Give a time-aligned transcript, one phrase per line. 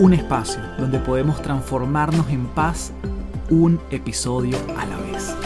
[0.00, 2.90] Un espacio donde podemos transformarnos en paz
[3.50, 5.36] un episodio a la vez.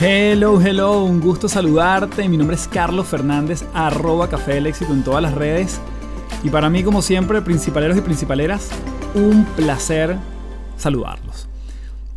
[0.00, 2.28] Hello, hello, un gusto saludarte.
[2.28, 5.80] Mi nombre es Carlos Fernández, arroba Café del Éxito en todas las redes.
[6.42, 8.70] Y para mí, como siempre, principaleros y principaleras,
[9.14, 10.16] un placer
[10.76, 11.48] saludarlos.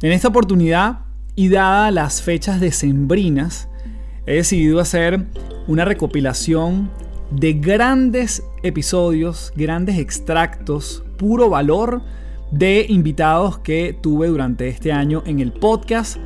[0.02, 1.02] En esta oportunidad,
[1.36, 3.68] y dada las fechas decembrinas,
[4.26, 5.26] he decidido hacer
[5.68, 6.90] una recopilación
[7.32, 12.02] de grandes episodios, grandes extractos, puro valor
[12.52, 16.18] de invitados que tuve durante este año en el podcast.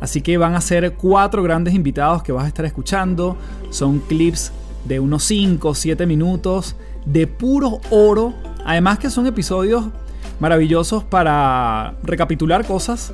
[0.00, 3.36] Así que van a ser cuatro grandes invitados que vas a estar escuchando.
[3.70, 4.52] Son clips
[4.84, 8.34] de unos 5 o 7 minutos de puro oro.
[8.64, 9.86] Además que son episodios
[10.38, 13.12] maravillosos para recapitular cosas,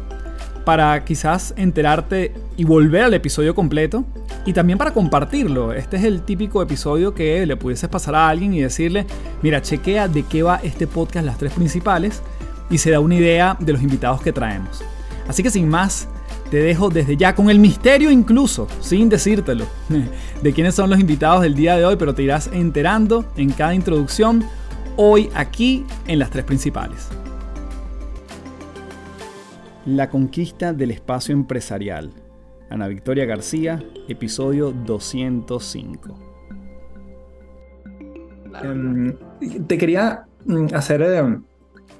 [0.66, 4.04] para quizás enterarte y volver al episodio completo
[4.44, 5.72] y también para compartirlo.
[5.72, 9.06] Este es el típico episodio que le pudieses pasar a alguien y decirle,
[9.42, 12.20] mira, chequea de qué va este podcast, las tres principales,
[12.68, 14.82] y se da una idea de los invitados que traemos.
[15.28, 16.08] Así que sin más,
[16.50, 19.66] te dejo desde ya con el misterio incluso, sin decírtelo,
[20.42, 23.72] de quiénes son los invitados del día de hoy, pero te irás enterando en cada
[23.72, 24.44] introducción
[24.96, 27.08] hoy aquí en las tres principales.
[29.86, 32.10] La conquista del espacio empresarial.
[32.70, 36.18] Ana Victoria García, episodio 205.
[38.64, 39.16] Em,
[39.68, 41.44] te quería mm, hacer em,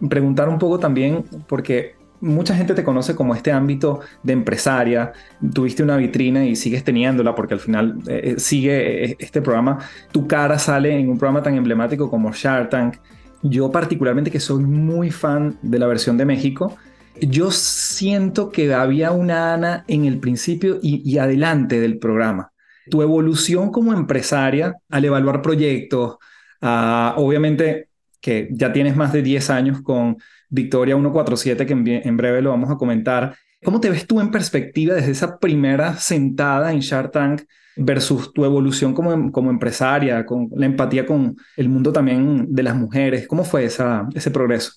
[0.08, 5.12] preguntar un poco también, porque mucha gente te conoce como este ámbito de empresaria,
[5.54, 9.78] tuviste una vitrina y sigues teniéndola porque al final eh, eh, sigue eh, este programa,
[10.10, 12.96] tu cara sale en un programa tan emblemático como Shark Tank.
[13.44, 16.76] Yo particularmente que soy muy fan de la versión de México,
[17.20, 22.52] yo siento que había una Ana en el principio y, adelante del programa.
[22.90, 26.16] Tu evolución como empresaria al evaluar proyectos,
[26.62, 27.88] ah, obviamente
[28.20, 30.16] que ya tienes más de 10 años con
[30.48, 33.36] Victoria 147, que en, breve lo vamos a comentar.
[33.64, 37.42] ¿Cómo te ves tú en perspectiva desde esa primera sentada en Shark Tank
[37.76, 42.74] versus tu evolución como, como empresaria, con la empatía con el mundo también de las
[42.74, 43.26] mujeres?
[43.26, 44.72] ¿Cómo fue esa, ese progreso?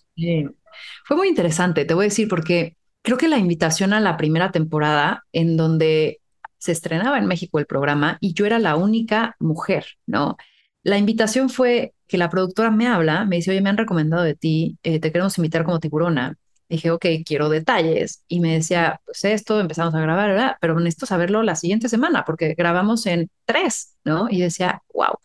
[1.09, 4.51] Fue muy interesante, te voy a decir, porque creo que la invitación a la primera
[4.51, 6.21] temporada en donde
[6.59, 10.37] se estrenaba en México el programa y yo era la única mujer, ¿no?
[10.83, 14.35] La invitación fue que la productora me habla, me dice, oye, me han recomendado de
[14.35, 16.37] ti, eh, te queremos invitar como tiburona.
[16.69, 18.23] Dije, ok, quiero detalles.
[18.27, 20.57] Y me decía, pues esto, empezamos a grabar, ¿verdad?
[20.61, 24.27] Pero necesito saberlo la siguiente semana porque grabamos en tres, ¿no?
[24.29, 25.17] Y decía, wow.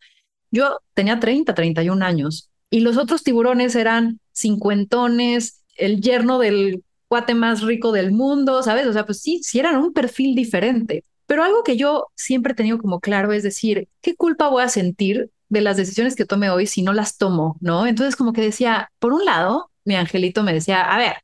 [0.51, 7.35] Yo tenía 30, 31 años y los otros tiburones eran cincuentones, el yerno del cuate
[7.35, 8.87] más rico del mundo, ¿sabes?
[8.87, 11.05] O sea, pues sí, sí eran un perfil diferente.
[11.27, 14.69] Pero algo que yo siempre he tenido como claro es decir, ¿qué culpa voy a
[14.69, 17.87] sentir de las decisiones que tome hoy si no las tomo, ¿no?
[17.87, 21.15] Entonces como que decía, por un lado, mi angelito me decía, a ver,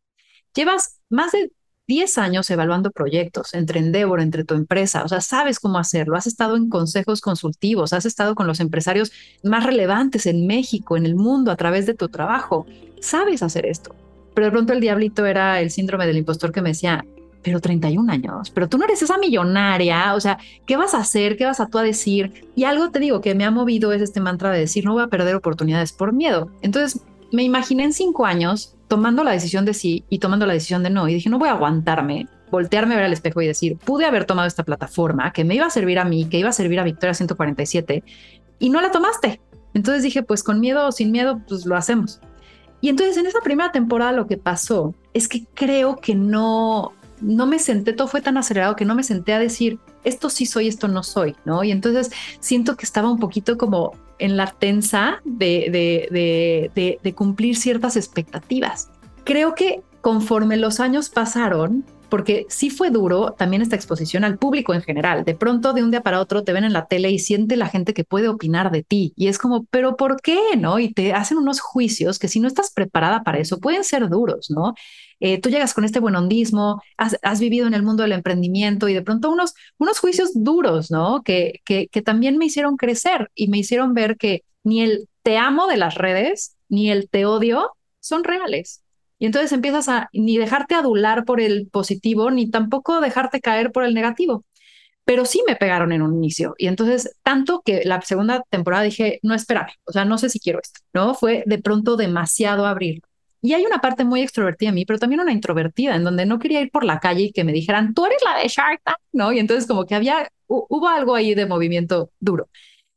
[0.54, 1.50] llevas más de
[1.86, 6.28] 10 años evaluando proyectos entre Endeavor, entre tu empresa, o sea, sabes cómo hacerlo, has
[6.28, 9.10] estado en consejos consultivos, has estado con los empresarios
[9.42, 12.64] más relevantes en México, en el mundo, a través de tu trabajo,
[13.00, 13.96] sabes hacer esto.
[14.34, 17.04] Pero de pronto el diablito era el síndrome del impostor que me decía,
[17.42, 21.36] pero 31 años, pero tú no eres esa millonaria, o sea, ¿qué vas a hacer?
[21.36, 22.48] ¿Qué vas a tú a decir?
[22.54, 25.02] Y algo te digo que me ha movido es este mantra de decir, no voy
[25.02, 26.50] a perder oportunidades por miedo.
[26.62, 27.02] Entonces,
[27.32, 30.90] me imaginé en cinco años tomando la decisión de sí y tomando la decisión de
[30.90, 34.04] no, y dije, no voy a aguantarme, voltearme a ver al espejo y decir, pude
[34.04, 36.80] haber tomado esta plataforma que me iba a servir a mí, que iba a servir
[36.80, 38.02] a Victoria 147,
[38.58, 39.40] y no la tomaste.
[39.72, 42.20] Entonces dije, pues con miedo o sin miedo, pues lo hacemos.
[42.80, 47.46] Y entonces en esa primera temporada lo que pasó es que creo que no, no
[47.46, 50.68] me senté, todo fue tan acelerado que no me senté a decir, esto sí soy,
[50.68, 51.62] esto no soy, ¿no?
[51.62, 52.10] Y entonces
[52.40, 55.68] siento que estaba un poquito como en la tensa de,
[56.10, 58.90] de, de, de cumplir ciertas expectativas.
[59.24, 64.74] Creo que conforme los años pasaron, porque sí fue duro también esta exposición al público
[64.74, 65.24] en general.
[65.24, 67.68] De pronto, de un día para otro, te ven en la tele y siente la
[67.68, 69.12] gente que puede opinar de ti.
[69.16, 70.38] Y es como, pero ¿por qué?
[70.58, 70.78] ¿No?
[70.78, 74.50] Y te hacen unos juicios que si no estás preparada para eso, pueden ser duros,
[74.50, 74.74] ¿no?
[75.20, 78.94] Eh, tú llegas con este buen hondismo, has, vivido en el mundo del emprendimiento y
[78.94, 81.22] de pronto unos, unos juicios duros, ¿no?
[81.22, 85.66] Que, que también me hicieron crecer y me hicieron ver que ni el te amo
[85.66, 88.82] de las redes, ni el te odio son reales.
[89.20, 93.84] Y entonces empiezas a ni dejarte adular por el positivo, ni tampoco dejarte caer por
[93.84, 94.46] el negativo.
[95.04, 96.54] Pero sí me pegaron en un inicio.
[96.58, 100.40] Y entonces, tanto que la segunda temporada dije, no, espérame, o sea, no sé si
[100.40, 101.14] quiero esto, ¿no?
[101.14, 103.02] Fue de pronto demasiado abrir.
[103.42, 106.38] Y hay una parte muy extrovertida en mí, pero también una introvertida, en donde no
[106.38, 108.98] quería ir por la calle y que me dijeran, tú eres la de Shark Tank,
[109.12, 109.32] ¿no?
[109.32, 112.48] Y entonces como que había, hubo algo ahí de movimiento duro.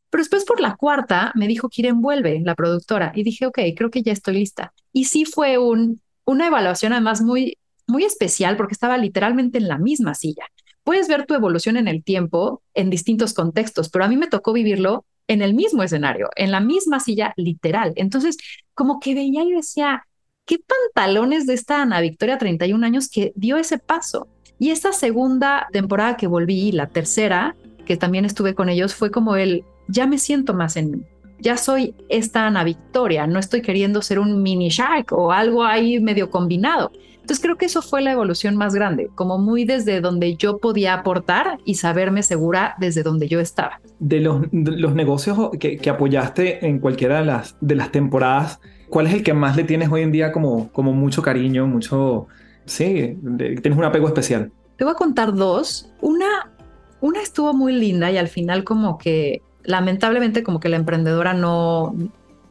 [0.10, 3.12] Pero después por la cuarta me dijo, Kiren, vuelve, la productora.
[3.16, 4.74] Y dije, ok, creo que ya estoy lista.
[4.92, 9.78] Y sí fue un, una evaluación además muy, muy especial porque estaba literalmente en la
[9.78, 10.46] misma silla.
[10.84, 14.54] Puedes ver tu evolución en el tiempo en distintos contextos, pero a mí me tocó
[14.54, 17.94] vivirlo en el mismo escenario, en la misma silla literal.
[17.96, 18.38] Entonces,
[18.74, 20.06] como que veía y decía,
[20.46, 24.28] qué pantalones de esta Ana Victoria, 31 años, que dio ese paso.
[24.60, 27.56] Y esta segunda temporada que volví, la tercera,
[27.86, 31.02] que también estuve con ellos, fue como el, ya me siento más en mí.
[31.44, 36.00] Ya soy esta Ana Victoria, no estoy queriendo ser un mini Shark o algo ahí
[36.00, 36.90] medio combinado.
[37.16, 40.94] Entonces creo que eso fue la evolución más grande, como muy desde donde yo podía
[40.94, 43.82] aportar y saberme segura desde donde yo estaba.
[44.00, 49.08] De los, los negocios que, que, apoyaste en cualquiera de las, de las temporadas, ¿cuál
[49.08, 52.28] es el que más le tienes hoy en día como, como mucho cariño, mucho,
[52.64, 54.50] sí, tienes un apego especial?
[54.78, 55.92] Te voy a contar dos.
[56.00, 56.54] Una,
[57.02, 61.96] una estuvo muy linda y al final como que lamentablemente como que la emprendedora no,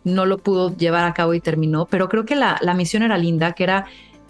[0.04, 3.18] no lo pudo llevar a cabo y terminó, pero creo que la, la misión era
[3.18, 3.86] linda, que era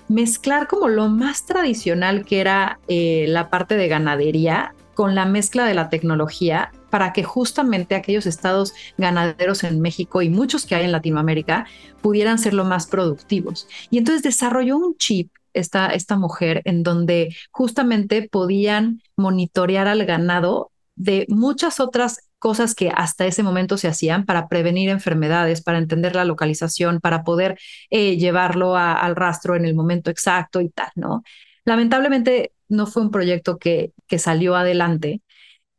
[0.08, 5.64] mezclar como lo más tradicional que era eh, la parte de ganadería con la mezcla
[5.64, 10.84] de la tecnología para que justamente aquellos estados ganaderos en México y muchos que hay
[10.84, 11.66] en Latinoamérica
[12.02, 13.66] pudieran ser lo más productivos.
[13.90, 20.70] Y entonces desarrolló un chip esta, esta mujer en donde justamente podían monitorear al ganado
[20.94, 26.16] de muchas otras cosas que hasta ese momento se hacían para prevenir enfermedades, para entender
[26.16, 27.56] la localización, para poder
[27.88, 31.22] eh, llevarlo al rastro en el momento exacto y tal, ¿no?
[31.64, 35.22] Lamentablemente no fue un proyecto que, que salió adelante.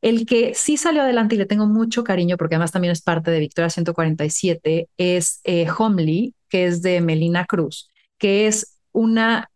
[0.01, 3.29] El que sí salió adelante y le tengo mucho cariño, porque además también es parte
[3.29, 9.49] de Victoria 147, es eh, Homely, que es de Melina Cruz, que es una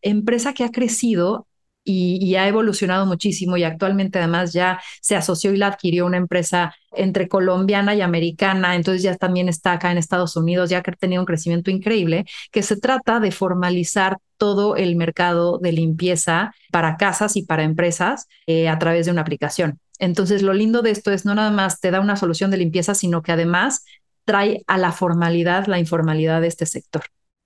[0.00, 1.46] empresa que ha crecido
[1.84, 6.74] y, ha evolucionado muchísimo y actualmente además ya se asoció y la adquirió una empresa
[6.92, 10.94] entre colombiana y americana, entonces ya también está acá en Estados Unidos, ya que ha
[10.94, 16.96] tenido un crecimiento increíble, que se trata de formalizar todo el mercado de limpieza para
[16.96, 19.78] casas y para empresas eh, a través de una aplicación.
[19.98, 22.94] Entonces, lo lindo de esto es no nada más te da una solución de limpieza,
[22.94, 23.84] sino que además
[24.24, 27.02] trae a la formalidad la informalidad de este sector.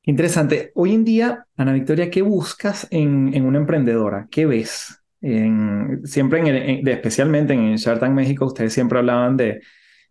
[0.09, 0.73] Interesante.
[0.75, 4.27] Hoy en día, Ana Victoria, ¿qué buscas en, en una emprendedora?
[4.31, 5.03] ¿Qué ves?
[5.21, 9.61] En, siempre, en, especialmente en Shark Tank México, ustedes siempre hablaban de,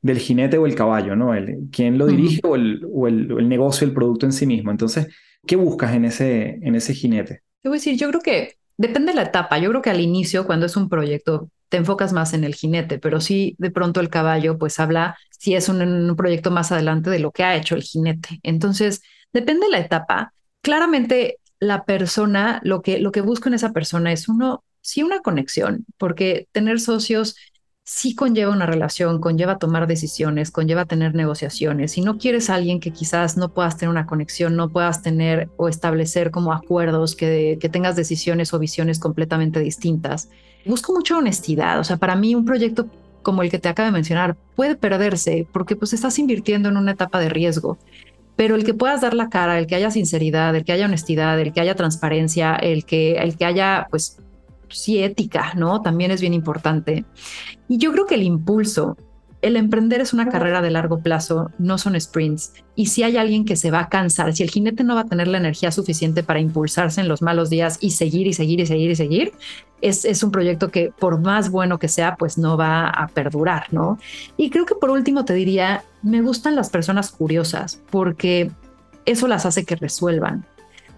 [0.04, 1.34] del jinete o el caballo, ¿no?
[1.34, 4.70] El, ¿Quién lo dirige o, el, o, el, el, negocio, el producto en sí mismo?
[4.70, 5.08] Entonces,
[5.48, 7.42] ¿qué buscas en ese, en ese jinete?
[7.64, 9.58] Te voy a decir, yo creo que depende de la etapa.
[9.58, 13.00] Yo creo que al inicio, cuando es un proyecto, te enfocas más en el jinete,
[13.00, 17.10] pero sí, de pronto el caballo, pues habla, si es un, un proyecto más adelante,
[17.10, 18.40] de lo que ha hecho el jinete.
[18.44, 19.02] Entonces,
[19.34, 20.34] Depende de la etapa.
[20.62, 25.22] Claramente la persona, lo que, lo que busco en esa persona es uno, sí una
[25.22, 27.36] conexión, porque tener socios
[27.84, 31.94] sí conlleva una relación, conlleva tomar decisiones, conlleva tener negociaciones.
[31.94, 35.50] Si no quieres a alguien que quizás no puedas tener una conexión, no puedas tener
[35.56, 40.30] o establecer como acuerdos, que, que tengas decisiones o visiones completamente distintas.
[40.66, 41.80] Busco mucha honestidad.
[41.80, 42.90] O sea, para mí un proyecto
[43.22, 46.92] como el que te acabo de mencionar puede perderse porque pues estás invirtiendo en una
[46.92, 47.78] etapa de riesgo
[48.38, 51.38] pero el que puedas dar la cara, el que haya sinceridad, el que haya honestidad,
[51.40, 54.20] el que haya transparencia, el que, el que haya, pues,
[54.70, 55.82] sí, ética, ¿no?
[55.82, 57.04] También es bien importante.
[57.68, 58.96] Y yo creo que el impulso,
[59.42, 62.54] el emprender es una carrera de largo plazo, no son sprints.
[62.76, 65.06] Y si hay alguien que se va a cansar, si el jinete no va a
[65.06, 68.66] tener la energía suficiente para impulsarse en los malos días y seguir y seguir y
[68.66, 69.32] seguir y seguir,
[69.82, 73.72] es, es un proyecto que por más bueno que sea, pues no va a perdurar,
[73.72, 74.00] ¿no?
[74.38, 78.50] Y creo que por último te diría, me gustan las personas curiosas porque
[79.06, 80.46] eso las hace que resuelvan.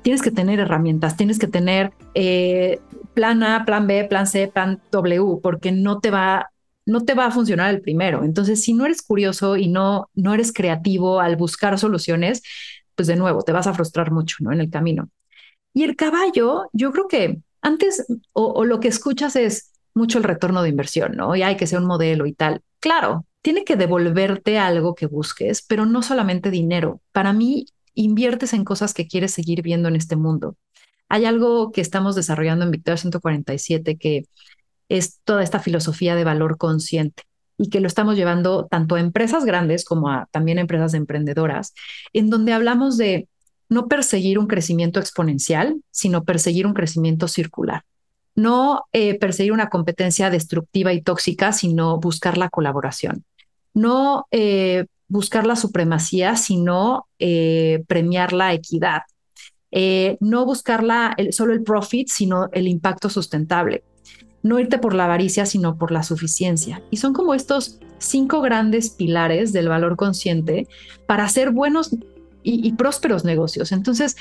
[0.02, 2.80] Tienes que tener herramientas, tienes que tener eh,
[3.14, 6.52] plan A, plan B, plan C, plan W, porque no te va
[6.90, 8.24] no te va a funcionar el primero.
[8.24, 12.42] Entonces, si no eres curioso y no, no eres creativo al buscar soluciones,
[12.96, 14.52] pues de nuevo, te vas a frustrar mucho ¿no?
[14.52, 15.10] en el camino.
[15.74, 20.64] Y el caballo, yo creo que Antes, o, lo que escuchas es mucho el retorno
[20.64, 21.36] de inversión, ¿no?
[21.36, 22.62] Y hay que ser un modelo y tal.
[22.80, 27.02] Claro, tiene que devolverte algo que busques, pero no solamente dinero.
[27.12, 27.66] Para mí,
[27.96, 30.56] inviertes en cosas que quieres seguir viendo en este mundo.
[31.10, 34.26] Hay algo que estamos desarrollando en Victoria 147 que
[34.90, 37.24] es toda esta filosofía de valor consciente
[37.60, 41.74] y que lo estamos llevando tanto a empresas grandes como a también empresas emprendedoras,
[42.14, 43.28] en donde hablamos de
[43.68, 47.84] no perseguir un crecimiento exponencial, sino perseguir un crecimiento circular.
[48.34, 53.26] No eh, perseguir una competencia destructiva y tóxica, sino buscar la colaboración.
[53.74, 59.02] No eh, buscar la supremacía, sino eh, premiar la equidad.
[60.20, 60.84] no buscar
[61.32, 63.84] solo el profit, sino el impacto sustentable.
[64.44, 66.82] No irte por la avaricia, sino por la suficiencia.
[66.92, 70.68] Y son como estos cinco grandes pilares del valor consciente
[71.06, 71.96] para hacer buenos
[72.44, 73.72] y, prósperos negocios.
[73.72, 74.16] Entonces,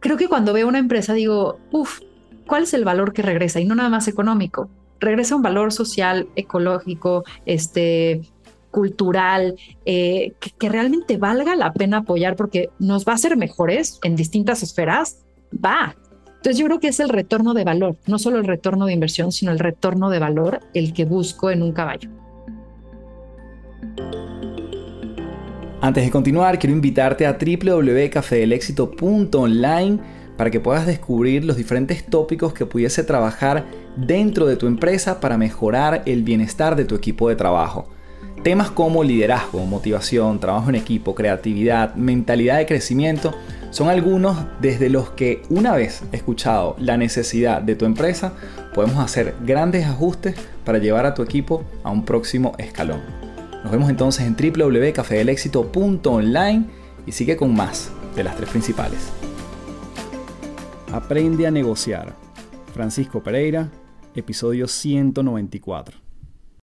[0.00, 2.00] creo que cuando veo una empresa digo, uff,
[2.46, 3.60] ¿cuál es el valor que regresa?
[3.60, 4.68] Y no nada más económico.
[4.98, 8.22] Regresa un valor social, ecológico, este,
[8.70, 14.16] cultural, eh, que, realmente valga la pena apoyar porque nos va a hacer mejores en
[14.16, 15.18] distintas esferas.
[15.64, 15.94] Va.
[16.44, 19.32] Entonces yo creo que es el retorno de valor, no solo el retorno de inversión,
[19.32, 22.10] sino el retorno de valor el que busco en un caballo.
[25.80, 30.00] Antes de continuar, quiero invitarte a www.cafedelexito.online
[30.36, 33.64] para que puedas descubrir los diferentes tópicos que pudiese trabajar
[33.96, 37.88] dentro de tu empresa para mejorar el bienestar de tu equipo de trabajo.
[38.42, 43.32] Temas como liderazgo, motivación, trabajo en equipo, creatividad, mentalidad de crecimiento
[43.74, 48.34] son algunos desde los que una vez escuchado la necesidad de tu empresa,
[48.72, 53.00] podemos hacer grandes ajustes para llevar a tu equipo a un próximo escalón.
[53.64, 56.66] Nos vemos entonces en www.cafedelexito.online
[57.04, 59.10] y sigue con más de las tres principales.
[60.92, 62.14] Aprende a negociar.
[62.72, 63.70] Francisco Pereira,
[64.14, 66.03] episodio 194.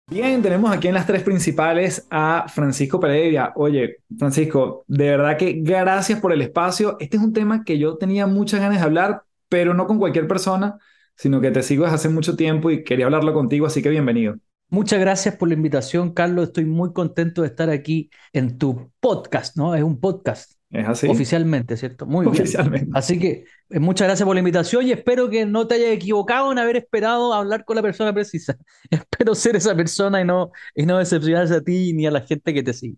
[0.08, 3.52] Bien, tenemos aquí en las tres principales a Francisco Pereira.
[3.56, 6.96] Oye, Francisco, de verdad que gracias por el espacio.
[7.00, 10.28] Este es un tema que yo tenía muchas ganas de hablar, pero no con cualquier
[10.28, 10.78] persona,
[11.16, 14.36] sino que te sigo desde hace mucho tiempo y quería hablarlo contigo, así que bienvenido.
[14.68, 16.48] Muchas gracias por la invitación, Carlos.
[16.48, 19.75] Estoy muy contento de estar aquí en tu podcast, ¿no?
[19.75, 20.55] Es un podcast.
[20.70, 21.08] Es así.
[21.08, 22.06] Oficialmente, ¿cierto?
[22.06, 22.90] Muy Oficialmente.
[22.92, 26.50] Así que eh, muchas gracias por la invitación y espero que no te hayas equivocado
[26.50, 28.56] en haber esperado hablar con la persona precisa.
[28.90, 32.52] espero ser esa persona y no, y no decepcionarse a ti ni a la gente
[32.52, 32.96] que te sigue.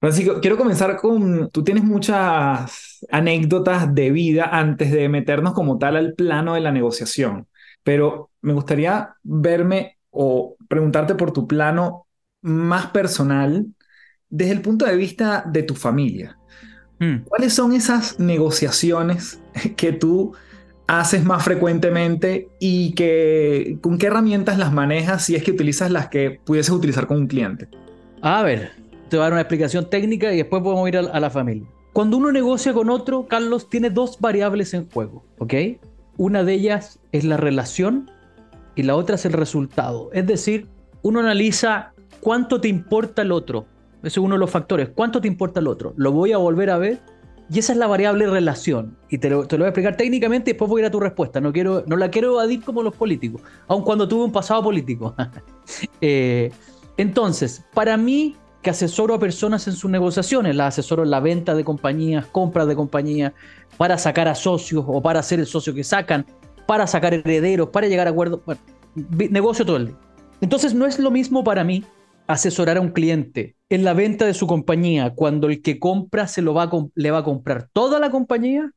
[0.00, 5.96] Francisco, quiero comenzar con, tú tienes muchas anécdotas de vida antes de meternos como tal
[5.96, 7.48] al plano de la negociación,
[7.82, 12.06] pero me gustaría verme o preguntarte por tu plano
[12.40, 13.66] más personal
[14.30, 16.39] desde el punto de vista de tu familia.
[17.00, 17.24] Hmm.
[17.26, 19.40] ¿Cuáles son esas negociaciones
[19.76, 20.34] que tú
[20.86, 26.08] haces más frecuentemente y que, con qué herramientas las manejas si es que utilizas las
[26.08, 27.68] que pudieses utilizar con un cliente?
[28.22, 28.72] A ver,
[29.08, 31.66] te voy a dar una explicación técnica y después podemos ir a, la familia.
[31.92, 35.54] Cuando uno negocia con otro, Carlos, tiene dos variables en juego, ¿ok?
[36.16, 38.10] Una de ellas es la relación
[38.76, 40.10] y la otra es el resultado.
[40.12, 40.68] Es decir,
[41.02, 43.66] uno analiza cuánto te importa el otro.
[44.02, 44.90] Ese es uno de los factores.
[44.94, 45.92] ¿Cuánto te importa el otro?
[45.96, 47.00] ¿Lo voy a volver a ver?
[47.52, 48.96] Y esa es la variable relación.
[49.08, 51.40] Y te lo, voy a explicar técnicamente y después voy a ir a tu respuesta.
[51.40, 55.14] No, quiero, no la quiero evadir como los políticos, aun cuando tuve un pasado político.
[56.00, 56.50] Eh,
[56.96, 61.54] entonces, para mí, que asesoro a personas en sus negociaciones, las asesoro en la venta
[61.54, 63.32] de compañías, compras de compañías,
[63.76, 66.26] para sacar a socios o para ser el socio que sacan,
[66.66, 68.40] para sacar herederos, para llegar a acuerdos.
[68.44, 68.60] Bueno,
[69.30, 69.96] negocio todo el día.
[70.40, 71.84] Entonces no es lo mismo para mí
[72.30, 76.42] asesorar a un cliente en la venta de su compañía cuando el que compra se
[76.42, 78.72] lo va a le va a comprar toda la compañía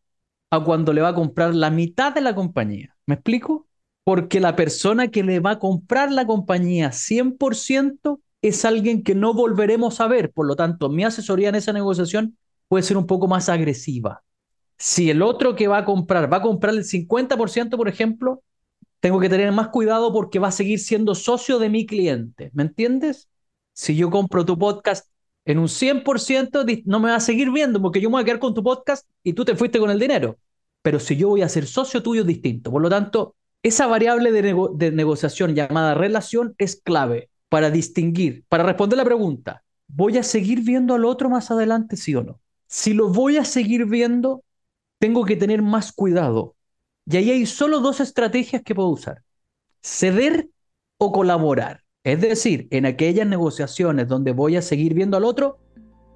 [0.50, 2.96] a cuando le va a comprar la mitad de la compañía.
[3.06, 3.68] ¿Me explico?
[4.04, 9.34] Porque la persona que le va a comprar la compañía 100% es alguien que no
[9.36, 10.32] volveremos a ver.
[10.32, 14.24] Por lo tanto, mi asesoría en esa negociación puede ser un poco más agresiva.
[14.80, 18.42] Si el otro que va a comprar va a comprar el 50%, por ejemplo,
[19.00, 22.50] tengo que tener más cuidado porque va a seguir siendo socio de mi cliente.
[22.54, 23.30] ¿Me entiendes?
[23.74, 25.10] Si yo compro tu podcast
[25.46, 28.40] en un 100%, no me va a seguir viendo porque yo me voy a quedar
[28.40, 30.38] con tu podcast y tú te fuiste con el dinero.
[30.82, 32.72] Pero si yo voy a ser socio tuyo es distinto.
[32.72, 38.64] Por lo tanto, esa variable de, de negociación llamada relación es clave para distinguir, para
[38.64, 42.40] responder la pregunta, ¿voy a seguir viendo al otro más adelante, sí o no?
[42.68, 44.44] Si lo voy a seguir viendo,
[45.00, 46.56] tengo que tener más cuidado.
[47.06, 49.24] Y ahí hay solo dos estrategias que puedo usar.
[49.82, 50.50] Ceder
[50.98, 51.83] o colaborar.
[52.04, 55.58] Es decir, en aquellas negociaciones donde voy a seguir viendo al otro,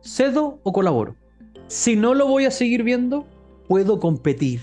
[0.01, 1.15] cedo o colaboro.
[1.67, 3.25] Si no lo voy a seguir viendo,
[3.69, 4.59] puedo competir.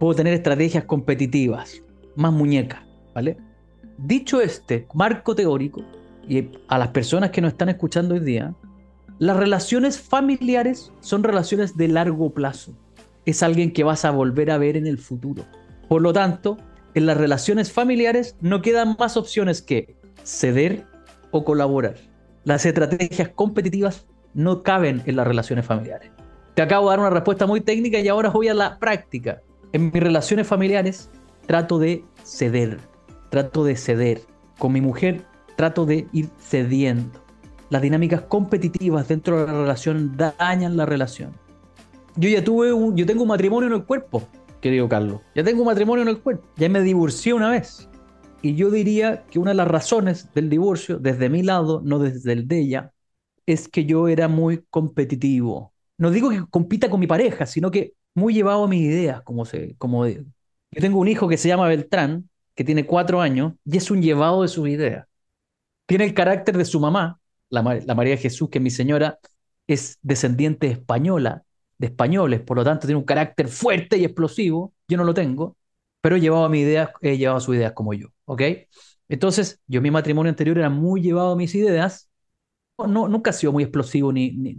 [0.00, 1.80] Puedo tener estrategias competitivas.
[2.16, 3.38] más muñeca, ¿vale?
[3.96, 5.84] Dicho este marco teórico,
[6.28, 8.52] y a las personas que nos están escuchando hoy día,
[9.20, 12.74] las relaciones familiares son relaciones de largo plazo.
[13.24, 15.44] Es alguien que vas a volver a ver en el futuro.
[15.88, 16.56] Por lo tanto,
[16.94, 20.86] en las relaciones familiares no quedan más opciones que ceder
[21.30, 21.96] o colaborar.
[22.44, 26.10] Las estrategias competitivas no caben en las relaciones familiares.
[26.54, 29.42] Te acabo de dar una respuesta muy técnica y ahora voy a la práctica.
[29.72, 31.10] En mis relaciones familiares
[31.46, 32.78] trato de ceder,
[33.30, 34.22] trato de ceder.
[34.58, 35.24] Con mi mujer
[35.56, 37.22] trato de ir cediendo.
[37.70, 41.32] Las dinámicas competitivas dentro de la relación dañan la relación.
[42.16, 44.22] Yo ya tuve un, yo tengo un matrimonio en el cuerpo,
[44.60, 45.20] querido Carlos.
[45.34, 46.46] Ya tengo un matrimonio en el cuerpo.
[46.56, 47.89] Ya me divorcié una vez.
[48.42, 52.32] Y yo diría que una de las razones del divorcio, desde mi lado, no desde
[52.32, 52.92] el de ella,
[53.46, 55.74] es que yo era muy competitivo.
[55.98, 59.44] No digo que compita con mi pareja, sino que muy llevado a mis ideas, como
[59.44, 60.22] se, como yo
[60.72, 64.42] tengo un hijo que se llama Beltrán, que tiene cuatro años, y es un llevado
[64.42, 65.06] de sus ideas.
[65.86, 69.18] Tiene el carácter de su mamá, la, la María Jesús, que mi señora
[69.66, 71.44] es descendiente española,
[71.78, 75.56] de españoles, por lo tanto tiene un carácter fuerte y explosivo, yo no lo tengo,
[76.00, 78.42] pero he llevado a mi ideas, he llevado a sus ideas como yo, ¿ok?
[79.08, 82.10] Entonces, yo mi matrimonio anterior era muy llevado a mis ideas,
[82.78, 84.56] no, nunca ha sido muy explosivo, ni,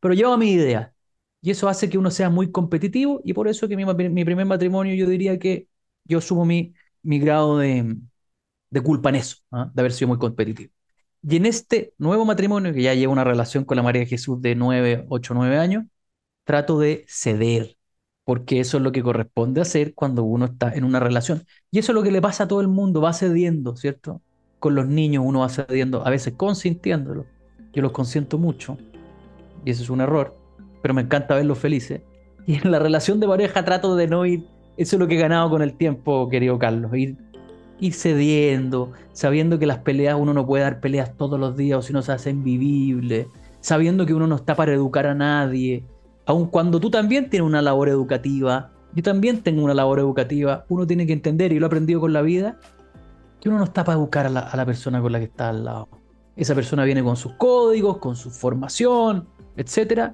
[0.00, 0.94] pero llevaba mi idea.
[1.42, 4.46] Y eso hace que uno sea muy competitivo y por eso que mi, mi primer
[4.46, 5.68] matrimonio yo diría que
[6.04, 7.96] yo sumo mi, mi grado de,
[8.70, 9.70] de culpa en eso, ¿ah?
[9.74, 10.72] de haber sido muy competitivo.
[11.22, 14.54] Y en este nuevo matrimonio, que ya lleva una relación con la María Jesús de
[14.54, 15.84] 9, 8, 9 años,
[16.44, 17.78] trato de ceder,
[18.30, 21.42] porque eso es lo que corresponde hacer cuando uno está en una relación.
[21.72, 24.22] Y eso es lo que le pasa a todo el mundo, va cediendo, ¿cierto?
[24.60, 27.26] Con los niños uno va cediendo, a veces consintiéndolo,
[27.72, 28.78] yo los consiento mucho,
[29.64, 30.38] y eso es un error,
[30.80, 32.02] pero me encanta verlos felices.
[32.46, 34.46] Y en la relación de pareja trato de no ir,
[34.76, 37.16] eso es lo que he ganado con el tiempo, querido Carlos, ir,
[37.80, 41.82] ir cediendo, sabiendo que las peleas, uno no puede dar peleas todos los días o
[41.82, 43.26] si no se hace invivible,
[43.60, 45.84] sabiendo que uno no está para educar a nadie,
[46.30, 50.86] aun cuando tú también tienes una labor educativa, yo también tengo una labor educativa, uno
[50.86, 52.58] tiene que entender, y lo he aprendido con la vida,
[53.40, 55.88] que uno no está para educar a la, persona con la que está al lado
[56.36, 60.12] esa persona viene con sus códigos, con su formación, etc.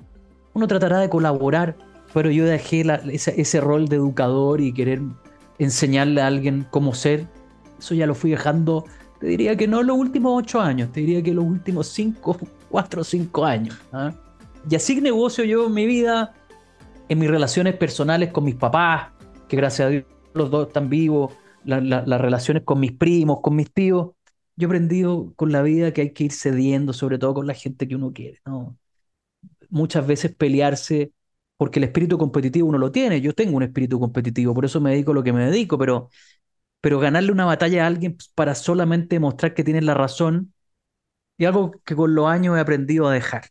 [0.54, 1.76] Uno tratará de colaborar,
[2.12, 5.02] pero yo dejé ese, rol de educador y querer
[5.58, 7.28] enseñarle a alguien cómo ser.
[7.78, 8.86] Eso ya lo fui dejando,
[9.20, 12.36] te diría que no los últimos ocho años, te diría que los últimos cinco,
[12.70, 13.76] cuatro o cinco años.
[13.92, 14.12] ¿ah?
[14.68, 16.34] Y así negocio yo mi vida,
[17.08, 19.12] en mis relaciones personales con mis papás,
[19.48, 21.32] que gracias a Dios los dos están vivos,
[21.64, 24.10] las relaciones con mis primos, con mis tíos,
[24.56, 27.54] yo he aprendido con la vida que hay que ir cediendo, sobre todo con la
[27.54, 28.40] gente que uno quiere.
[28.46, 28.76] ¿no?
[29.70, 31.12] Muchas veces pelearse,
[31.56, 33.20] porque el espíritu competitivo uno lo tiene.
[33.20, 36.10] Yo tengo un espíritu competitivo, por eso me dedico a lo que me dedico, pero,
[36.80, 40.54] pero ganarle una batalla a alguien para solamente mostrar que tienes la razón
[41.38, 43.44] es algo que con los años he aprendido a dejar.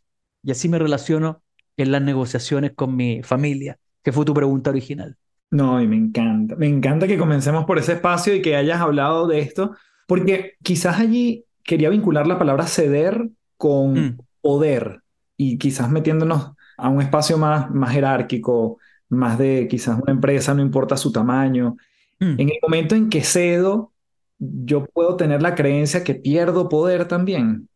[0.46, 1.42] Y así me relaciono
[1.76, 5.16] en las negociaciones con mi familia, que fue tu pregunta original.
[5.50, 6.54] No, y me encanta.
[6.54, 9.74] Me encanta que comencemos por ese espacio y que hayas hablado de esto,
[10.06, 14.18] porque quizás allí quería vincular la palabra ceder con mm.
[14.40, 15.00] poder
[15.36, 18.78] y quizás metiéndonos a un espacio más, más jerárquico,
[19.08, 21.76] más de quizás una empresa, no importa su tamaño.
[22.20, 22.40] Mm.
[22.40, 23.92] En el momento en que cedo,
[24.38, 27.68] yo puedo tener la creencia que pierdo poder también.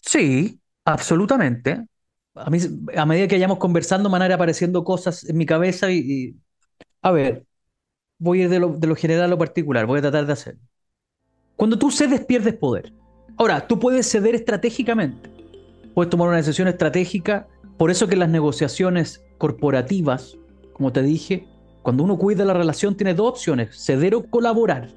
[0.00, 1.86] Sí, absolutamente.
[2.36, 2.58] A, mí,
[2.96, 6.36] a medida que vayamos conversando, van a ir apareciendo cosas en mi cabeza y,
[7.02, 7.46] a ver,
[8.18, 10.32] voy a ir de lo, de lo general a lo particular, voy a tratar de
[10.32, 10.58] hacer.
[11.56, 12.92] Cuando tú cedes, pierdes poder.
[13.38, 15.30] Ahora, tú puedes ceder estratégicamente.
[15.94, 17.48] Puedes tomar una decisión estratégica.
[17.78, 20.36] Por eso que las negociaciones corporativas,
[20.74, 21.46] como te dije,
[21.82, 24.90] cuando uno cuida la relación tiene dos opciones, ceder o colaborar.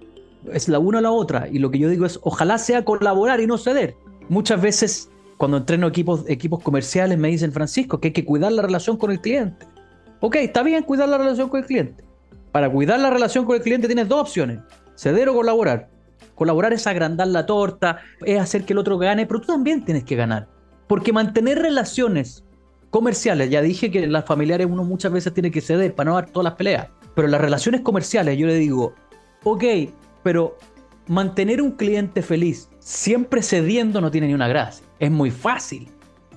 [0.52, 1.48] Es la una o la otra.
[1.50, 3.96] Y lo que yo digo es, ojalá sea colaborar y no ceder.
[4.28, 8.62] Muchas veces cuando entreno equipos, equipos comerciales me dicen, Francisco, que hay que cuidar la
[8.62, 9.66] relación con el cliente.
[10.20, 12.04] Ok, está bien cuidar la relación con el cliente.
[12.52, 14.60] Para cuidar la relación con el cliente tienes dos opciones,
[14.98, 15.88] ceder o colaborar.
[16.36, 20.04] Colaborar es agrandar la torta, es hacer que el otro gane, pero tú también tienes
[20.04, 20.50] que ganar.
[20.88, 22.44] Porque mantener relaciones
[22.90, 26.16] comerciales, ya dije que en las familiares uno muchas veces tiene que ceder para no
[26.16, 28.94] dar todas las peleas, pero las relaciones comerciales yo le digo,
[29.46, 29.64] ok,
[30.22, 30.58] pero
[31.08, 35.90] mantener un cliente feliz siempre cediendo no tiene ni una gracia, es muy fácil.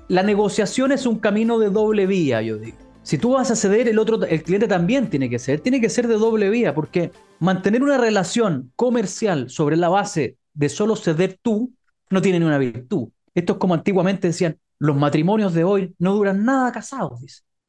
[0.08, 2.76] La negociación es un camino de doble vía, yo digo.
[3.02, 5.88] Si tú vas a ceder, el otro, el cliente también tiene que ser, tiene que
[5.88, 11.38] ser de doble vía, porque mantener una relación comercial sobre la base de solo ceder
[11.42, 11.72] tú
[12.10, 13.08] no tiene ni una virtud.
[13.34, 17.20] Esto es como antiguamente decían, los matrimonios de hoy no duran nada casados,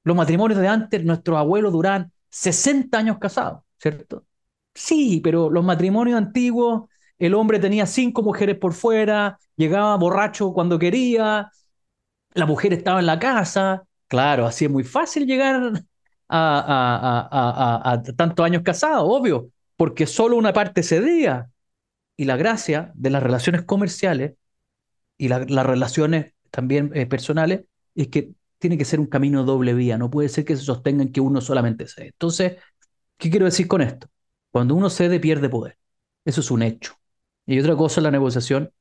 [0.04, 4.26] Los matrimonios de antes, nuestros abuelos duran 60 años casados, ¿cierto?
[4.74, 6.90] Sí, pero los matrimonios antiguos,
[7.28, 11.52] el hombre tenía cinco mujeres por fuera, llegaba borracho cuando quería,
[12.34, 13.84] la mujer estaba en la casa.
[14.08, 15.72] Claro, así es muy fácil llegar
[16.30, 21.50] a, tantos años casados, obvio, porque solo una parte cedía.
[22.16, 24.34] Y la gracia de las relaciones comerciales
[25.18, 27.62] y las relaciones también eh, personales
[27.96, 31.10] es que tiene que ser un camino doble vía, no puede ser que se sostengan
[31.10, 32.08] que uno solamente cede.
[32.08, 32.58] Entonces,
[33.18, 34.08] ¿qué quiero decir con esto?
[34.52, 35.78] Cuando uno cede, pierde poder.
[36.24, 36.94] Eso es un hecho.
[37.46, 38.72] Y otra cosa en la negociación,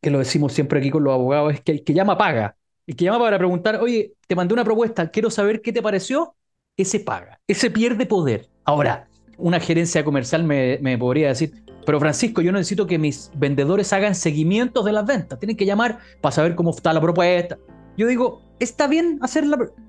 [0.00, 2.56] que lo decimos siempre aquí con los abogados, es que el que llama paga.
[2.86, 6.34] El que llama para preguntar, oye, te mandé una propuesta, quiero saber qué te pareció,
[6.76, 8.48] ese paga, ese pierde poder.
[8.64, 14.14] Ahora, una gerencia comercial me, podría decir, pero Francisco, yo necesito que mis vendedores hagan
[14.14, 17.58] seguimientos de las ventas, tienen que llamar para saber cómo está la propuesta.
[17.96, 19.44] Yo digo, está bien hacer,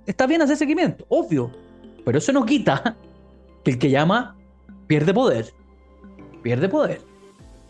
[0.05, 1.51] está bien hacer seguimiento, obvio,
[2.05, 2.97] pero eso no quita
[3.63, 4.35] que el que llama
[4.87, 5.53] pierde poder.
[6.41, 7.08] Pierde poder.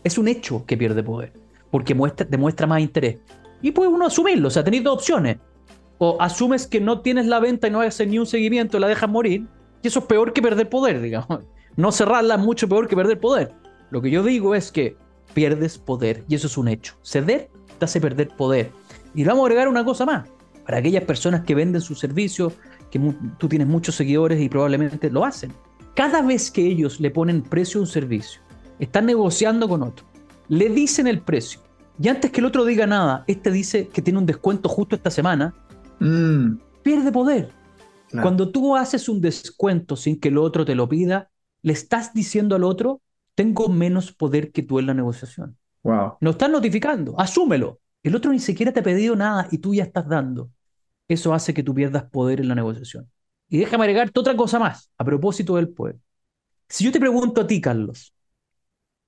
[0.04, 1.32] Es un hecho que pierde poder,
[1.70, 3.18] porque muestra, demuestra más interés.
[3.62, 5.38] Y puede uno asumirlo, o sea, tenéis dos opciones
[6.02, 8.88] o asumes que no tienes la venta y no haces ni un seguimiento y la
[8.88, 9.46] dejas morir,
[9.82, 11.44] y eso es peor que perder poder, digamos.
[11.76, 13.52] No cerrarla es mucho peor que perder poder.
[13.90, 14.96] Lo que yo digo es que
[15.34, 16.94] pierdes poder, y eso es un hecho.
[17.02, 18.70] Ceder te hace perder poder.
[19.14, 20.26] Y vamos a agregar una cosa más.
[20.64, 22.54] Para aquellas personas que venden sus servicios,
[22.90, 22.98] que
[23.38, 25.52] tú tienes muchos seguidores y probablemente lo hacen.
[25.94, 28.40] Cada vez que ellos le ponen precio a un servicio,
[28.80, 30.04] están negociando con otro,
[30.48, 31.60] le dicen el precio,
[32.02, 35.10] y antes que el otro diga nada, este dice que tiene un descuento justo esta
[35.10, 35.54] semana,
[36.00, 36.58] Mm.
[36.82, 37.52] Pierde poder.
[38.10, 41.30] Cuando tú haces un descuento sin que el otro te lo pida,
[41.62, 43.02] le estás diciendo al otro,
[43.36, 45.56] tengo menos poder que tú en la negociación.
[45.84, 46.14] Wow.
[46.20, 47.78] No estás notificando, asúmelo.
[48.02, 50.50] El otro ni siquiera te ha pedido nada y tú ya estás dando.
[51.06, 53.08] Eso hace que tú pierdas poder en la negociación.
[53.48, 55.96] Y déjame agregarte otra cosa más a propósito del poder.
[56.68, 58.12] Si yo te pregunto a ti, Carlos,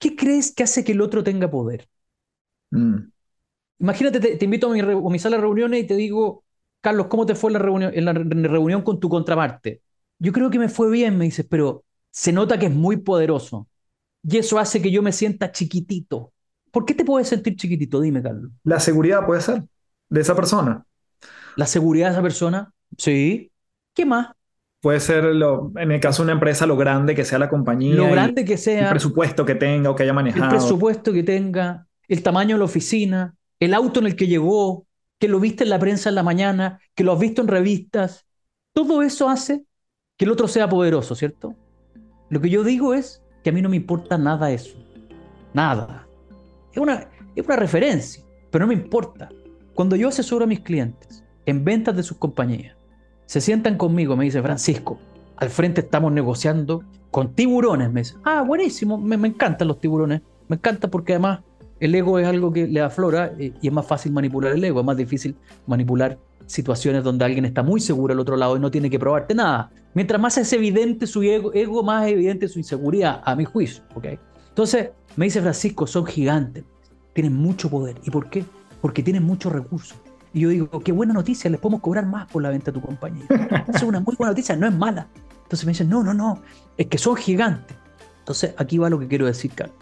[0.02, 1.88] ¿qué crees que hace que el otro tenga poder?
[2.70, 2.96] Mm.
[3.78, 6.44] Imagínate, te, invito a mi, a mi, sala de reuniones y te digo,
[6.80, 9.80] Carlos, ¿cómo te fue la reunión, en la reunión con tu contraparte?
[10.18, 13.68] Yo creo que me fue bien, me dices, pero se nota que es muy poderoso.
[14.24, 16.32] Y eso hace que yo me sienta chiquitito.
[16.72, 18.00] ¿Por qué te puedes sentir chiquitito?
[18.00, 18.50] Dime, Carlos.
[18.64, 19.62] La seguridad puede ser
[20.08, 20.84] de esa persona.
[21.54, 23.52] La seguridad de esa persona, sí.
[23.94, 24.32] ¿Qué más?
[24.82, 27.94] Puede ser, lo, en el caso de una empresa, lo grande que sea la compañía.
[27.94, 28.86] Lo grande que sea.
[28.86, 30.46] El presupuesto que tenga o que haya manejado.
[30.46, 34.88] El presupuesto que tenga, el tamaño de la oficina, el auto en el que llegó,
[35.20, 38.26] que lo viste en la prensa en la mañana, que lo has visto en revistas.
[38.72, 39.64] Todo eso hace
[40.16, 41.54] que el otro sea poderoso, ¿cierto?
[42.28, 44.76] Lo que yo digo es que a mí no me importa nada eso.
[45.54, 46.08] Nada.
[46.72, 49.28] Es una, es una referencia, pero no me importa.
[49.74, 52.76] Cuando yo asesoro a mis clientes en ventas de sus compañías,
[53.32, 54.98] se sientan conmigo, me dice Francisco,
[55.38, 57.90] al frente estamos negociando con tiburones.
[57.90, 60.20] Me dice, ah, buenísimo, me, encantan los tiburones.
[60.48, 61.40] Me encanta porque además
[61.80, 64.80] el ego es algo que le aflora eh, y es más fácil manipular el ego,
[64.80, 65.34] es más difícil
[65.66, 69.34] manipular situaciones donde alguien está muy seguro al otro lado y no tiene que probarte
[69.34, 69.70] nada.
[69.94, 73.82] Mientras más es evidente su ego, más evidente su inseguridad, a mi juicio.
[73.94, 74.18] ¿okay?
[74.50, 76.64] Entonces, me dice Francisco, son gigantes,
[77.14, 77.96] tienen mucho poder.
[78.04, 78.44] ¿Y por qué?
[78.82, 79.96] Porque tienen muchos recursos.
[80.32, 82.86] Y yo digo, qué buena noticia, les podemos cobrar más por la venta de tu
[82.86, 83.24] compañía.
[83.68, 85.08] es una muy buena noticia, no es mala.
[85.42, 86.42] Entonces me dicen, no, no, no,
[86.78, 87.76] es que son gigantes.
[88.20, 89.76] Entonces, aquí va lo que quiero decir, Carlos.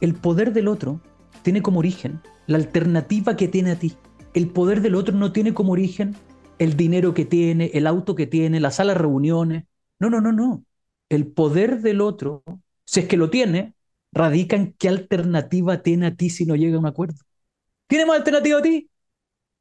[0.00, 1.00] El poder del otro
[1.42, 3.94] tiene como origen la alternativa que tiene a ti.
[4.34, 6.16] El poder del otro no tiene como origen
[6.58, 9.64] el dinero que tiene, el auto que tiene, la sala de reuniones.
[9.98, 10.64] No, no, no, no.
[11.08, 12.42] El poder del otro,
[12.84, 13.74] si es que lo tiene,
[14.12, 17.16] radica en qué alternativa tiene a ti si no llega a un acuerdo.
[17.86, 18.88] ¿Tiene más alternativa a ti?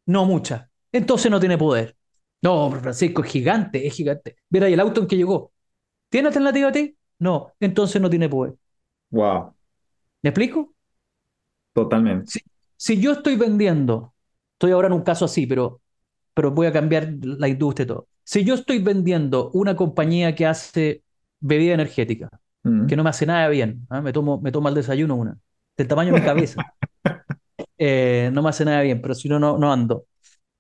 [0.06, 0.70] No mucha.
[0.92, 1.96] Entonces no tiene poder.
[2.42, 4.38] No, Francisco es gigante, es gigante.
[4.50, 5.52] Mira, ¿y el auto en que llegó?
[6.10, 6.96] ¿Tiene alternativa a ti?
[7.20, 8.54] No, entonces no tiene poder.
[9.10, 9.54] Wow.
[10.22, 10.74] ¿Me explico?
[11.74, 12.32] Totalmente.
[12.78, 14.14] Si, yo estoy vendiendo,
[14.54, 15.82] estoy ahora en un caso así, pero,
[16.34, 18.08] pero voy a cambiar la industria y todo.
[18.24, 21.04] Si yo estoy vendiendo una compañía que hace
[21.40, 22.30] bebida energética,
[22.64, 22.88] mm.
[22.88, 24.02] que no me hace nada bien, ¿ah?
[24.02, 25.38] me, tomo, me tomo el desayuno una,
[25.78, 26.64] del tamaño de mi cabeza,
[27.78, 30.06] eh, no me hace nada bien, pero si no, no ando.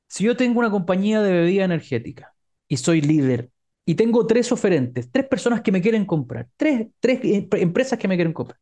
[0.07, 2.33] Si yo tengo una compañía de bebida energética
[2.67, 3.51] y soy líder
[3.85, 8.07] y tengo tres oferentes, tres personas que me quieren comprar, tres, tres em, empresas que
[8.07, 8.59] me quieren comprar,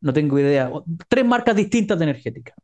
[0.00, 0.70] no tengo idea,
[1.08, 2.54] tres marcas distintas de energética.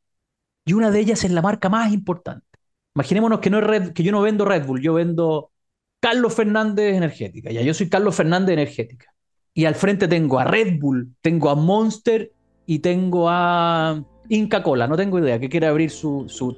[0.64, 2.46] Y una de ellas es la marca más importante.
[2.94, 5.52] Imaginémonos que, no es que yo no vendo Red Bull, yo vendo
[6.00, 7.50] Carlos Fernández Energética.
[7.50, 9.14] Ya yo soy Carlos Fernández Energética.
[9.54, 12.32] Y al frente tengo a Red Bull, tengo a Monster
[12.66, 14.86] y tengo a Inca Cola.
[14.86, 16.24] No tengo idea que quiere abrir su.
[16.28, 16.56] su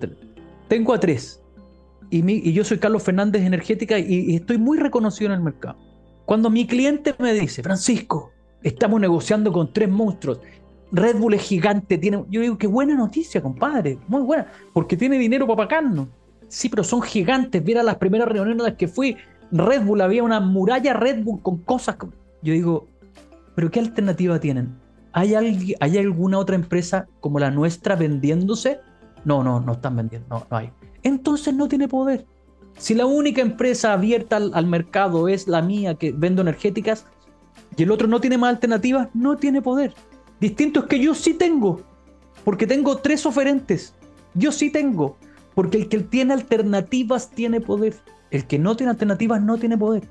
[0.69, 1.43] tengo a tres.
[2.11, 5.77] Y, y, yo soy Carlos Fernández Energética y, estoy muy reconocido en el mercado.
[6.25, 8.33] Cuando mi cliente me dice, Francisco,
[8.63, 10.41] Estamos negociando con tres monstruos.
[10.93, 12.25] Red Bull es gigante, tiene.
[12.31, 13.99] Yo digo, qué buena noticia, compadre.
[14.07, 14.47] Muy buena.
[14.73, 16.09] Porque tiene dinero para pagarnos.
[16.49, 17.65] Sí, pero son gigantes.
[17.65, 19.17] Mira las primeras reuniones las que fui.
[19.51, 21.97] Red Bull, había una muralla Red Bull con cosas.
[22.43, 22.87] Yo digo,
[23.55, 24.75] ¿pero qué alternativa tienen?
[25.13, 25.35] ¿Hay,
[25.81, 28.81] ¿Hay alguna otra empresa como la nuestra vendiéndose?
[29.25, 30.71] No, no, no están vendiendo, no, no hay.
[31.03, 32.27] Entonces no tiene poder.
[32.79, 37.07] Si la única empresa abierta al, mercado es la mía que vendo energéticas
[37.77, 39.95] y el otro no tiene más alternativas, no tiene poder.
[40.41, 41.83] Distinto es que yo sí tengo,
[42.45, 43.95] porque tengo tres oferentes.
[44.35, 45.17] Yo sí tengo,
[45.55, 47.95] porque el que tiene alternativas tiene poder.
[48.31, 50.09] El que no tiene alternativas no tiene poder.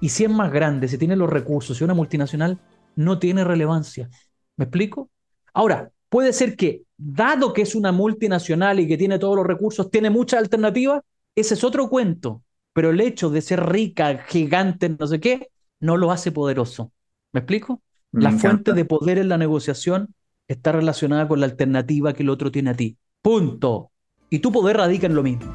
[0.00, 2.60] Y si es más grande, si tiene los recursos, si es una multinacional,
[2.94, 4.10] no tiene relevancia.
[4.56, 5.10] ¿Me explico?
[5.54, 9.90] Ahora, puede ser que, dado que es una multinacional y que tiene todos los recursos,
[9.90, 11.02] tiene muchas alternativas,
[11.34, 12.42] ese es otro cuento.
[12.74, 15.48] Pero el hecho de ser rica, gigante, no sé qué,
[15.80, 16.92] no lo hace poderoso.
[17.32, 17.82] ¿Me explico?
[18.12, 20.14] la fuente de poder en la negociación
[20.46, 22.98] está relacionada con la alternativa que el otro tiene a ti.
[23.22, 23.90] Punto.
[24.28, 25.52] Y tu poder radica en lo mismo.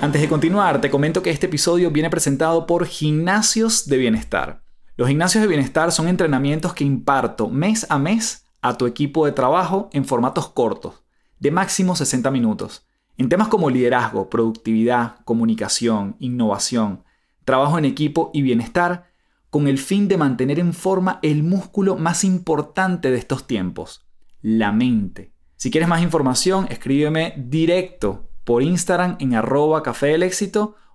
[0.00, 4.65] Antes de continuar, te comento que este episodio viene presentado por Gimnasios de Bienestar.
[4.96, 9.32] Los gimnasios de bienestar son entrenamientos que imparto mes a mes a tu equipo de
[9.32, 11.02] trabajo en formatos cortos,
[11.38, 12.86] de máximo 60 minutos,
[13.18, 17.04] en temas como liderazgo, productividad, comunicación, innovación,
[17.44, 19.10] trabajo en equipo y bienestar,
[19.50, 24.06] con el fin de mantener en forma el músculo más importante de estos tiempos,
[24.40, 25.34] la mente.
[25.56, 29.82] Si quieres más información, escríbeme directo por Instagram en arroba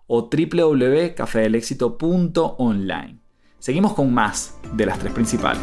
[0.08, 3.21] o www.cafedelexito.online.
[3.62, 5.62] Seguimos con más de las tres principales.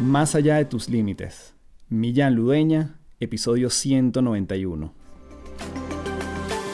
[0.00, 1.54] Más allá de tus límites.
[1.90, 4.94] Millán Ludeña, episodio 191.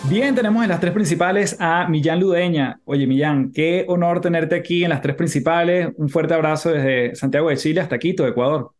[0.08, 2.78] Bien, tenemos en las tres principales a Millán Ludeña.
[2.84, 5.88] Oye, Millán, qué honor tenerte aquí en las tres principales.
[5.96, 8.70] Un fuerte abrazo desde Santiago de Chile hasta Quito, Ecuador.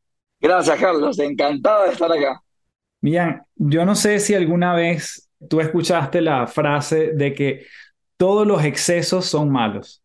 [0.40, 1.18] Gracias, Carlos.
[1.18, 2.40] Encantado de estar acá.
[3.00, 7.66] Millán, yo no sé si alguna vez tú escuchaste la frase de que
[8.16, 10.02] todos los excesos son malos.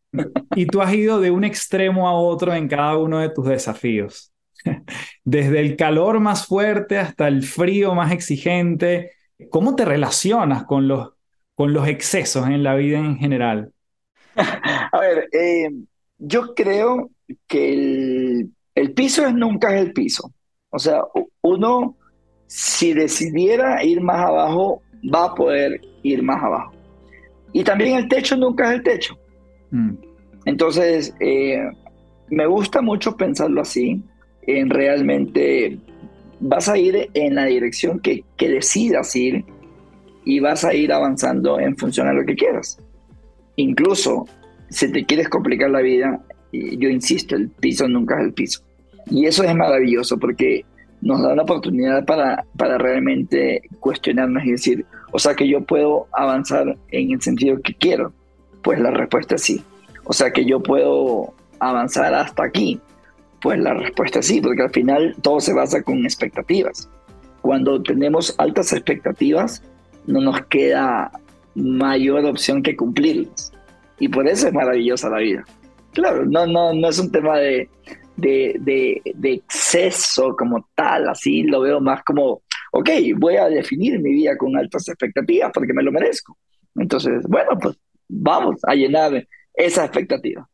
[0.56, 4.34] Y tú has ido de un extremo a otro en cada uno de tus desafíos.
[5.24, 9.12] Desde el calor más fuerte hasta el frío más exigente.
[9.50, 11.13] ¿Cómo te relacionas con los,
[11.56, 13.71] con los excesos en la vida en general?
[14.36, 15.71] A ver, eh,
[16.17, 17.10] yo creo
[17.47, 20.32] que el, el piso es nunca es el piso.
[20.69, 21.02] O sea,
[21.41, 21.97] uno,
[22.47, 26.81] si decidiera ir más abajo, va a poder ir más abajo.
[27.54, 29.18] Y también el techo nunca es el techo.
[29.72, 29.96] Mm.
[30.46, 31.62] Entonces, eh,
[32.30, 34.02] me gusta mucho pensarlo así,
[34.44, 35.78] en realmente
[36.40, 39.46] vas a ir en la dirección que, que decidas ir
[40.26, 42.80] y vas a ir avanzando en función a lo que quieras.
[43.56, 44.26] Incluso
[44.70, 46.20] si te quieres complicar la vida,
[46.52, 48.62] yo insisto, el piso nunca es el piso.
[49.10, 50.66] Y eso es maravilloso porque
[51.02, 56.08] nos da la oportunidad para, para realmente cuestionarnos y decir, o sea que yo puedo
[56.13, 58.13] avanzar en el sentido que quiero.
[58.63, 59.63] Pues la respuesta es sí.
[60.04, 62.80] O sea que yo puedo avanzar hasta aquí.
[63.41, 66.89] Pues la respuesta es sí, porque al final todo se basa con expectativas.
[67.41, 69.63] Cuando tenemos altas expectativas,
[70.06, 71.12] no nos queda
[71.56, 73.52] mayor opción que cumplirlas.
[74.00, 75.45] Y por eso es maravillosa la vida.
[75.93, 77.69] Claro, no, no, no es un tema de,
[78.15, 82.41] de, de, exceso como tal, así lo veo más como,
[82.72, 86.38] ok, voy a definir mi vida con altas expectativas porque me lo merezco.
[86.76, 90.48] Entonces, bueno, pues vamos a llenar esa expectativa.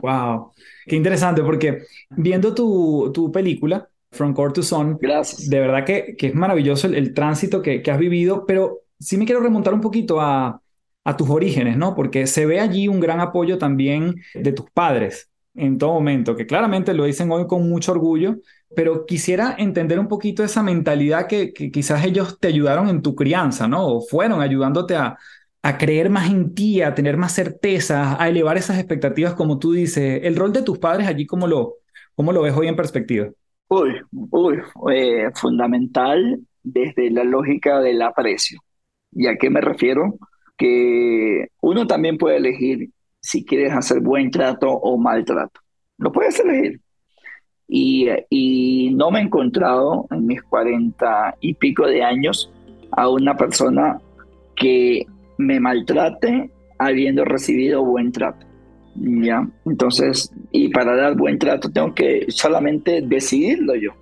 [0.00, 0.52] Wow,
[0.86, 5.48] qué interesante porque viendo tu, tu película, From Core to Son, Gracias.
[5.48, 9.24] de verdad que, que es maravilloso el, tránsito que, que, has vivido, pero sí me
[9.24, 10.60] quiero remontar un poquito a,
[11.04, 11.94] a tus orígenes, ¿no?
[11.94, 16.46] Porque se ve allí un gran apoyo también de tus padres en todo momento, que
[16.46, 18.36] claramente lo dicen hoy con mucho orgullo,
[18.74, 23.66] pero quisiera entender un poquito esa mentalidad que, quizás ellos te ayudaron en tu crianza,
[23.66, 23.86] ¿no?
[23.86, 25.18] O fueron ayudándote a,
[25.78, 30.20] creer más en ti, a tener más certeza, a elevar esas expectativas, como tú dices.
[30.24, 31.74] El rol de tus padres allí, ¿cómo lo,
[32.14, 33.28] cómo lo ves hoy en perspectiva?
[33.68, 34.58] Uy, uy,
[34.92, 38.60] eh, fundamental desde la lógica del aprecio.
[39.12, 40.14] ¿Y a qué me refiero?
[40.56, 45.60] Que uno también puede elegir si quieres hacer buen trato o mal trato.
[45.98, 46.80] Lo puedes elegir.
[47.72, 52.50] Y, no me he encontrado en mis cuarenta y pico de años
[52.90, 54.00] a una persona
[54.56, 55.06] que
[55.38, 58.44] me maltrate habiendo recibido buen trato.
[58.96, 59.48] ¿ya?
[59.64, 63.92] Entonces, y para dar buen trato tengo que solamente decidirlo yo.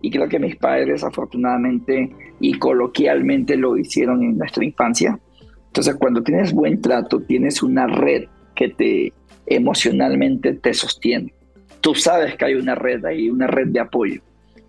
[0.00, 5.18] Y creo que mis padres afortunadamente y coloquialmente lo hicieron en nuestra infancia.
[5.66, 9.12] Entonces, cuando tienes buen trato, tienes una red que te
[9.46, 11.32] emocionalmente te sostienen.
[11.80, 14.20] Tú sabes que hay una red ahí, una red de apoyo.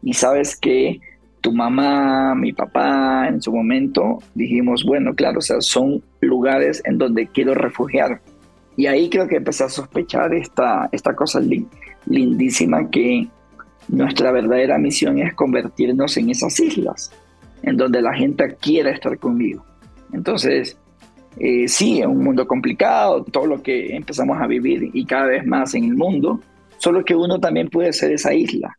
[0.02, 1.00] Y sabes que
[1.42, 6.98] tu mamá, mi papá, en su momento dijimos, bueno, claro, o sea, son lugares en
[6.98, 8.22] donde quiero refugiar.
[8.76, 11.42] Y ahí creo que empecé a sospechar esta, esta cosa
[12.06, 13.28] lindísima que
[13.90, 17.12] nuestra verdadera misión es convertirnos en esas islas,
[17.64, 19.66] en donde la gente quiera estar conmigo.
[20.14, 20.78] Entonces,
[21.38, 25.46] eh, sí, es un mundo complicado, todo lo que empezamos a vivir y cada vez
[25.46, 26.40] más en el mundo,
[26.80, 28.76] solo que uno también puede ser esa isla,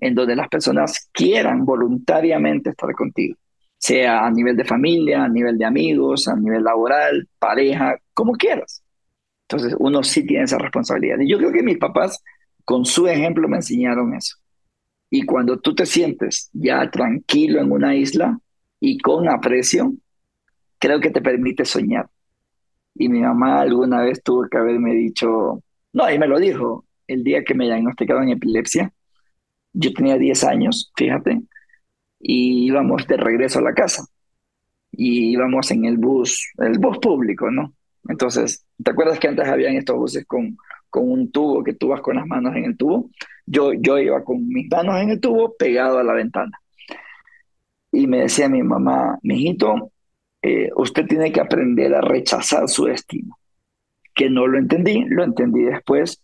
[0.00, 3.36] en donde las personas quieran voluntariamente estar contigo,
[3.76, 8.82] sea a nivel de familia, a nivel de amigos, a nivel laboral, pareja, como quieras.
[9.48, 11.18] Entonces, uno sí tiene esa responsabilidad.
[11.20, 12.22] Y yo creo que mis papás,
[12.64, 14.36] con su ejemplo, me enseñaron eso.
[15.10, 18.38] Y cuando tú te sientes ya tranquilo en una isla
[18.80, 19.92] y con aprecio,
[20.78, 22.08] creo que te permite soñar.
[22.94, 27.24] Y mi mamá alguna vez tuvo que haberme dicho, no, y me lo dijo, el
[27.24, 28.92] día que me diagnosticaron epilepsia,
[29.72, 31.42] yo tenía 10 años, fíjate,
[32.20, 34.06] y íbamos de regreso a la casa.
[34.92, 37.74] Y íbamos en el bus, el bus público, ¿no?
[38.08, 40.56] Entonces, ¿te acuerdas que antes habían estos buses con,
[40.88, 43.10] con un tubo que tú vas con las manos en el tubo?
[43.46, 46.58] Yo, yo iba con mis manos en el tubo pegado a la ventana.
[47.92, 49.92] Y me decía mi mamá, mijito,
[50.42, 53.38] eh, usted tiene que aprender a rechazar su destino.
[54.14, 56.23] Que no lo entendí, lo entendí después,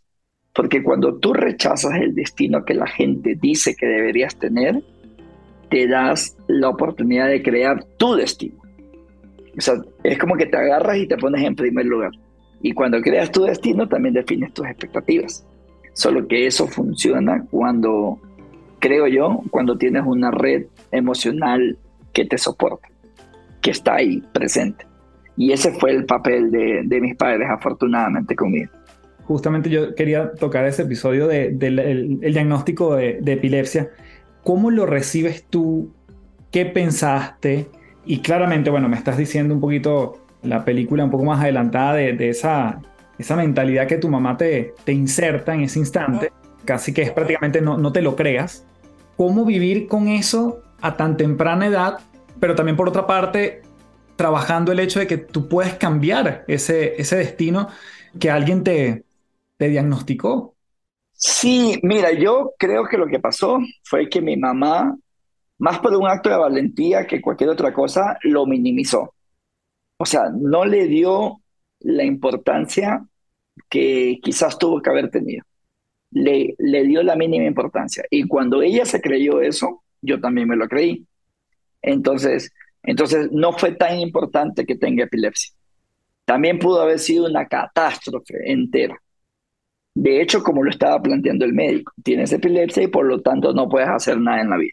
[0.54, 4.82] porque cuando tú rechazas el destino que la gente dice que deberías tener,
[5.70, 8.56] te das la oportunidad de crear tu destino.
[9.56, 12.10] O sea, es como que te agarras y te pones en primer lugar.
[12.62, 15.46] Y cuando creas tu destino, también defines tus expectativas.
[15.92, 18.18] Solo que eso funciona cuando,
[18.80, 21.78] creo yo, cuando tienes una red emocional
[22.12, 22.88] que te soporta
[23.60, 24.86] que está ahí presente.
[25.36, 28.70] Y ese fue el papel de, de mis padres, afortunadamente conmigo.
[29.30, 33.90] Justamente yo quería tocar ese episodio del de, el diagnóstico de, de epilepsia.
[34.42, 35.92] ¿Cómo lo recibes tú?
[36.50, 37.68] ¿Qué pensaste?
[38.04, 42.28] Y claramente, bueno, me estás diciendo un poquito la película un poco más adelantada de,
[42.28, 42.80] esa,
[43.20, 46.32] esa mentalidad que tu mamá te, te inserta en ese instante,
[46.64, 48.66] casi que es prácticamente no, no te lo creas.
[49.16, 51.98] ¿Cómo vivir con eso a tan temprana edad
[52.40, 53.62] pero también por otra parte,
[54.16, 57.68] trabajando el hecho de que tú puedes cambiar ese, ese destino
[58.18, 59.04] que alguien te,
[59.60, 60.56] te diagnosticó.
[61.12, 64.96] Sí, mira, yo creo que lo que pasó fue que mi mamá,
[65.58, 69.12] más por un acto de valentía que cualquier otra cosa, lo minimizó.
[69.98, 71.42] O sea, no le dio
[71.80, 73.06] la importancia
[73.68, 75.44] que quizás tuvo que haber tenido.
[76.10, 78.02] Le, le dio la mínima importancia.
[78.08, 81.06] Y cuando ella se creyó eso, yo también me lo creí.
[81.82, 82.50] Entonces,
[82.82, 85.52] entonces no fue tan importante que tenga epilepsia.
[86.24, 88.98] También pudo haber sido una catástrofe entera.
[90.00, 93.68] De hecho, como lo estaba planteando el médico, tienes epilepsia y por lo tanto no
[93.68, 94.72] puedes hacer nada en la vida.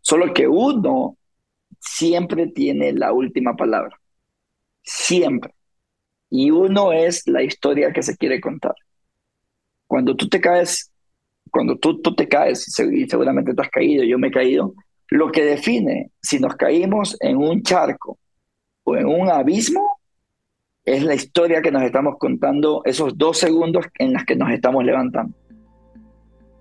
[0.00, 1.16] Solo que uno
[1.78, 3.96] siempre tiene la última palabra.
[4.82, 5.54] Siempre.
[6.28, 8.74] Y uno es la historia que se quiere contar.
[9.86, 10.90] Cuando tú te caes,
[11.52, 14.74] cuando tú, tú te caes, seguramente te has caído, yo me he caído,
[15.06, 18.18] lo que define si nos caímos en un charco
[18.82, 19.87] o en un abismo
[20.94, 24.84] es la historia que nos estamos contando esos dos segundos en las que nos estamos
[24.84, 25.36] levantando.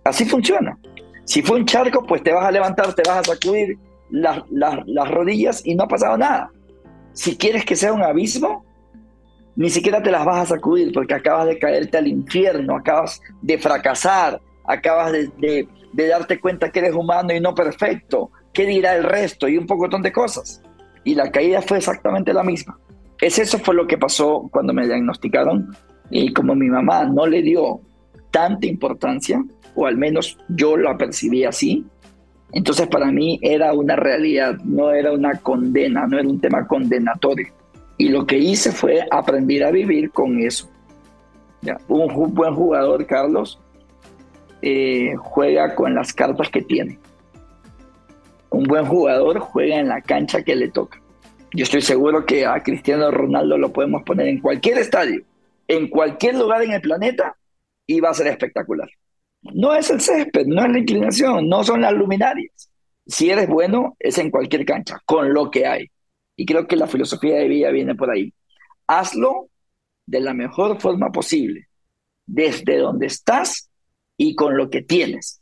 [0.03, 0.77] Así funciona.
[1.23, 3.77] Si fue un charco, pues te vas a levantar, te vas a sacudir
[4.09, 6.51] las, las rodillas y no ha pasado nada.
[7.13, 8.65] Si quieres que sea un abismo,
[9.55, 13.57] ni siquiera te las vas a sacudir porque acabas de caerte al infierno, acabas de
[13.57, 19.03] fracasar, acabas de, de darte cuenta que eres humano y no perfecto, qué dirá el
[19.03, 20.61] resto y un poco de cosas.
[21.03, 22.77] Y la caída fue exactamente la misma.
[23.21, 25.75] Es eso fue lo que pasó cuando me diagnosticaron
[26.09, 27.81] y como mi mamá no le dio
[28.31, 29.43] tanta importancia,
[29.75, 31.85] o al menos yo la percibí así,
[32.51, 37.47] entonces para mí era una realidad, no era una condena, no era un tema condenatorio.
[37.97, 40.69] Y lo que hice fue aprender a vivir con eso.
[41.61, 41.77] ¿Ya?
[41.87, 43.59] Un, buen jugador, Carlos,
[44.61, 46.99] eh, juega con las cartas que tiene
[48.49, 50.99] un buen jugador juega en la cancha que le toca.
[51.53, 55.23] Yo estoy seguro que a Cristiano Ronaldo lo podemos poner en cualquier estadio,
[55.67, 57.37] en cualquier lugar en el planeta
[57.85, 58.89] y va a ser espectacular.
[59.41, 62.69] No es el césped, no es la inclinación, no son las luminarias.
[63.05, 65.89] Si eres bueno, es en cualquier cancha, con lo que hay.
[66.35, 68.33] Y creo que la filosofía de vida viene por ahí.
[68.87, 69.49] Hazlo
[70.05, 71.69] de la mejor forma posible,
[72.25, 73.69] desde donde estás
[74.17, 75.41] y con lo que tienes.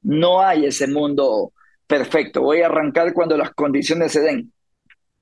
[0.00, 1.52] No hay ese mundo
[1.86, 4.52] perfecto, voy a arrancar cuando las condiciones se den.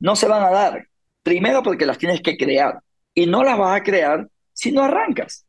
[0.01, 0.87] No se van a dar.
[1.23, 2.81] Primero porque las tienes que crear
[3.15, 5.47] y no las vas a crear si no arrancas.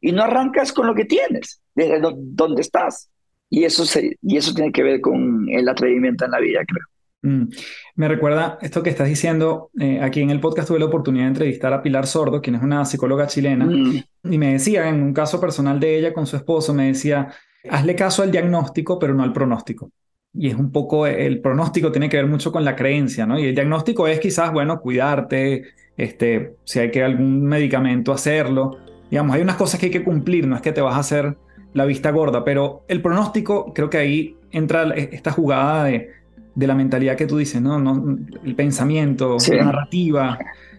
[0.00, 3.10] Y no arrancas con lo que tienes, desde donde estás.
[3.50, 6.84] Y eso, se, y eso tiene que ver con el atrevimiento en la vida, creo.
[7.22, 7.48] Mm.
[7.96, 9.70] Me recuerda esto que estás diciendo.
[9.78, 12.62] Eh, aquí en el podcast tuve la oportunidad de entrevistar a Pilar Sordo, quien es
[12.62, 14.04] una psicóloga chilena, mm.
[14.30, 17.28] y me decía, en un caso personal de ella con su esposo, me decía,
[17.68, 19.90] hazle caso al diagnóstico, pero no al pronóstico.
[20.34, 23.38] Y es un poco, el pronóstico tiene que ver mucho con la creencia, ¿no?
[23.38, 25.64] Y el diagnóstico es quizás, bueno, cuidarte,
[25.96, 28.78] este, si hay que algún medicamento hacerlo.
[29.10, 31.36] Digamos, hay unas cosas que hay que cumplir, no es que te vas a hacer
[31.72, 36.18] la vista gorda, pero el pronóstico, creo que ahí entra esta jugada de
[36.58, 37.78] de la mentalidad que tú dices, ¿no?
[37.78, 40.36] no el pensamiento, la narrativa,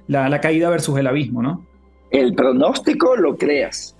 [0.08, 1.66] la, caída versus el abismo, ¿no?
[2.12, 3.96] El pronóstico lo creas.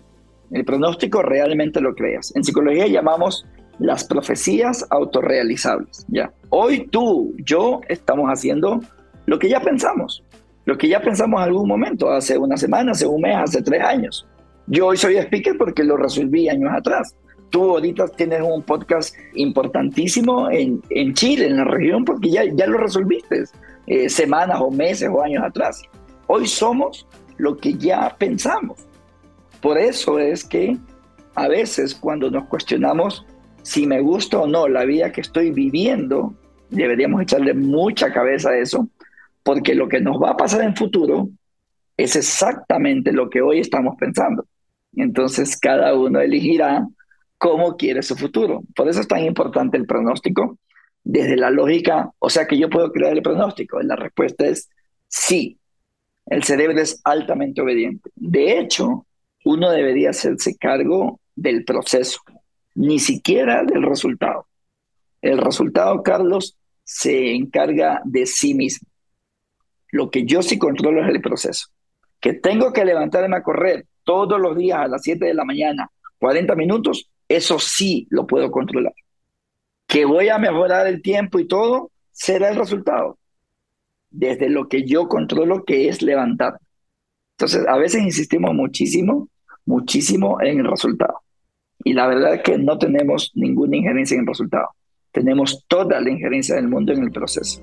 [0.52, 2.36] El pronóstico realmente lo creas.
[2.36, 3.48] En psicología llamamos
[3.80, 6.06] las profecías autorrealizables.
[6.10, 6.32] Ya.
[6.50, 8.82] Hoy tú, yo, estamos haciendo
[9.26, 10.24] lo que ya pensamos.
[10.66, 13.82] Lo que ya pensamos en algún momento, hace una semana, hace un mes, hace tres
[13.82, 14.28] años.
[14.68, 17.16] Yo hoy soy speaker porque lo resolví años atrás.
[17.50, 22.68] Tú ahorita tienes un podcast importantísimo en, en Chile, en la región, porque ya, ya
[22.68, 23.46] lo resolviste
[23.88, 25.82] eh, semanas o meses o años atrás.
[26.28, 27.08] Hoy somos
[27.38, 28.86] lo que ya pensamos.
[29.62, 30.78] Por eso es que
[31.34, 33.26] a veces cuando nos cuestionamos
[33.64, 36.34] si me gusta o no la vida que estoy viviendo,
[36.70, 38.88] deberíamos echarle mucha cabeza a eso,
[39.44, 41.30] porque lo que nos va a pasar en futuro
[41.98, 44.46] es exactamente lo que hoy estamos pensando.
[44.96, 46.88] Entonces cada uno elegirá
[47.38, 48.64] cómo quiere su futuro.
[48.76, 50.58] Por eso es tan importante el pronóstico
[51.04, 53.82] desde la lógica, o sea que yo puedo crear el pronóstico.
[53.82, 54.70] La respuesta es
[55.08, 55.58] sí.
[56.26, 58.12] El cerebro es altamente obediente.
[58.16, 59.06] De hecho,
[59.46, 62.20] uno debería hacerse cargo del proceso,
[62.80, 64.48] ni siquiera del resultado.
[65.22, 68.88] El resultado, Carlos, se encarga de sí mismo.
[69.92, 71.68] Lo que yo sí controlo es el proceso.
[72.22, 75.92] Que tengo que levantarme a correr todos los días a las 7 de la mañana,
[76.20, 78.94] 40 minutos, eso sí lo puedo controlar.
[79.86, 83.20] Que voy a mejorar el tiempo y todo, será el resultado.
[84.10, 86.58] Desde lo que yo controlo, que es levantar.
[87.32, 89.28] Entonces, a veces insistimos muchísimo,
[89.66, 91.20] muchísimo en el resultado.
[91.84, 94.70] Y la verdad es que no tenemos ninguna injerencia en el resultado.
[95.12, 97.62] Tenemos toda la injerencia del mundo en el proceso.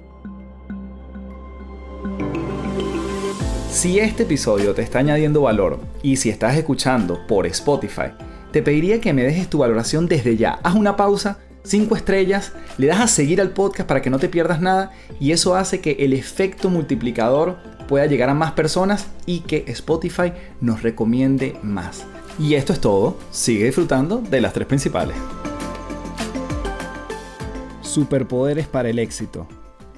[3.71, 8.11] Si este episodio te está añadiendo valor y si estás escuchando por Spotify,
[8.51, 10.59] te pediría que me dejes tu valoración desde ya.
[10.63, 14.31] Haz una pausa, 5 estrellas, le das a seguir al podcast para que no te
[14.31, 19.41] pierdas nada y eso hace que el efecto multiplicador pueda llegar a más personas y
[19.41, 22.07] que Spotify nos recomiende más.
[22.39, 25.17] Y esto es todo, sigue disfrutando de las tres principales.
[27.81, 29.49] Superpoderes para el éxito.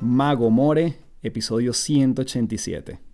[0.00, 3.08] Mago More, episodio 187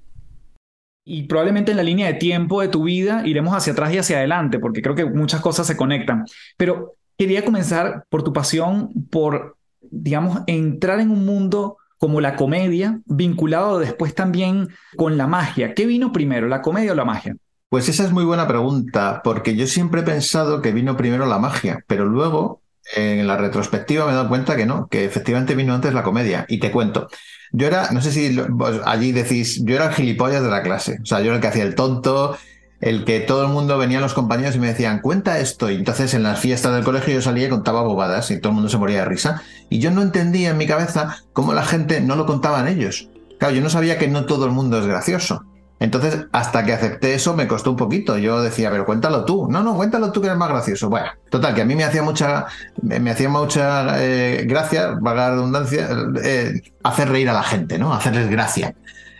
[1.04, 4.18] y probablemente en la línea de tiempo de tu vida iremos hacia atrás y hacia
[4.18, 6.24] adelante, porque creo que muchas cosas se conectan.
[6.56, 13.00] Pero quería comenzar por tu pasión, por, digamos, entrar en un mundo como la comedia,
[13.04, 15.74] vinculado después también con la magia.
[15.74, 17.36] ¿Qué vino primero, la comedia o la magia?
[17.74, 21.40] Pues esa es muy buena pregunta, porque yo siempre he pensado que vino primero la
[21.40, 22.62] magia, pero luego
[22.94, 26.46] en la retrospectiva me he dado cuenta que no, que efectivamente vino antes la comedia.
[26.48, 27.08] Y te cuento.
[27.50, 28.38] Yo era, no sé si
[28.84, 31.00] allí decís, yo era el gilipollas de la clase.
[31.02, 32.38] O sea, yo era el que hacía el tonto,
[32.80, 35.68] el que todo el mundo venían los compañeros y me decían, cuenta esto.
[35.68, 38.54] Y entonces en las fiestas del colegio yo salía y contaba bobadas y todo el
[38.54, 39.42] mundo se moría de risa.
[39.68, 43.08] Y yo no entendía en mi cabeza cómo la gente no lo contaban ellos.
[43.40, 45.44] Claro, yo no sabía que no todo el mundo es gracioso.
[45.84, 48.16] Entonces, hasta que acepté eso, me costó un poquito.
[48.16, 49.48] Yo decía, pero cuéntalo tú.
[49.50, 50.88] No, no, cuéntalo tú que eres más gracioso.
[50.88, 52.46] Bueno, total, que a mí me hacía mucha,
[52.80, 55.86] me, hacía mucha eh, gracia, vaga redundancia,
[56.22, 57.92] eh, hacer reír a la gente, ¿no?
[57.92, 58.74] Hacerles gracia.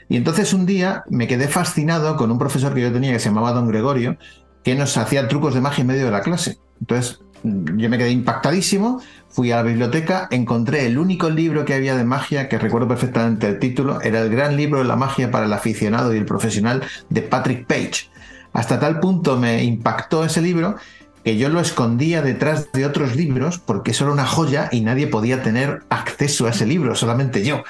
[0.09, 3.29] Y entonces un día me quedé fascinado con un profesor que yo tenía que se
[3.29, 4.17] llamaba Don Gregorio,
[4.63, 6.57] que nos hacía trucos de magia en medio de la clase.
[6.81, 9.01] Entonces, yo me quedé impactadísimo
[9.35, 13.49] Fui a la biblioteca, encontré el único libro que había de magia, que recuerdo perfectamente
[13.49, 16.85] el título, era el gran libro de la magia para el aficionado y el profesional
[17.11, 18.09] de Patrick Page.
[18.53, 20.77] Hasta tal punto me impactó ese libro
[21.25, 25.09] que yo lo escondía detrás de otros libros porque eso era una joya y nadie
[25.09, 27.65] podía tener acceso a ese libro, solamente yo.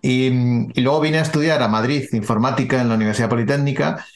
[0.00, 0.26] Y,
[0.78, 4.06] y luego vine a estudiar a Madrid informática en la Universidad Politécnica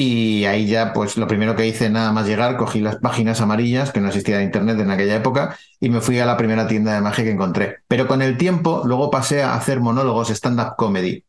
[0.00, 3.90] y ahí ya, pues lo primero que hice nada más llegar, cogí las páginas amarillas,
[3.90, 7.00] que no existía internet en aquella época, y me fui a la primera tienda de
[7.00, 7.78] magia que encontré.
[7.88, 11.24] Pero con el tiempo, luego pasé a hacer monólogos stand-up comedy.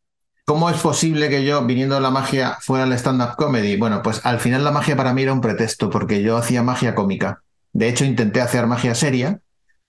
[0.45, 3.75] ¿Cómo es posible que yo, viniendo de la magia, fuera al stand-up comedy?
[3.75, 6.93] Bueno, pues al final la magia para mí era un pretexto, porque yo hacía magia
[6.93, 7.41] cómica.
[7.73, 9.39] De hecho, intenté hacer magia seria,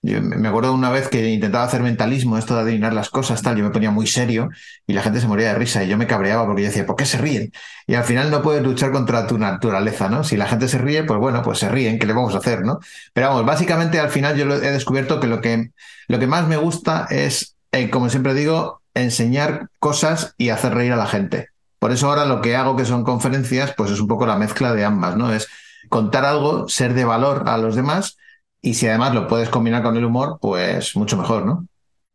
[0.03, 3.55] Yo me acuerdo una vez que intentaba hacer mentalismo, esto de adivinar las cosas, tal,
[3.55, 4.49] yo me ponía muy serio
[4.87, 6.95] y la gente se moría de risa y yo me cabreaba porque yo decía, ¿por
[6.95, 7.51] qué se ríen?
[7.85, 10.23] Y al final no puedes luchar contra tu naturaleza, ¿no?
[10.23, 12.63] Si la gente se ríe, pues bueno, pues se ríen, ¿qué le vamos a hacer,
[12.63, 12.79] no?
[13.13, 15.69] Pero vamos, básicamente al final yo he descubierto que lo que,
[16.07, 20.93] lo que más me gusta es, eh, como siempre digo, enseñar cosas y hacer reír
[20.93, 21.49] a la gente.
[21.77, 24.73] Por eso ahora lo que hago, que son conferencias, pues es un poco la mezcla
[24.73, 25.31] de ambas, ¿no?
[25.31, 25.47] Es
[25.89, 28.17] contar algo, ser de valor a los demás
[28.61, 31.65] y si además lo puedes combinar con el humor, pues mucho mejor, ¿no?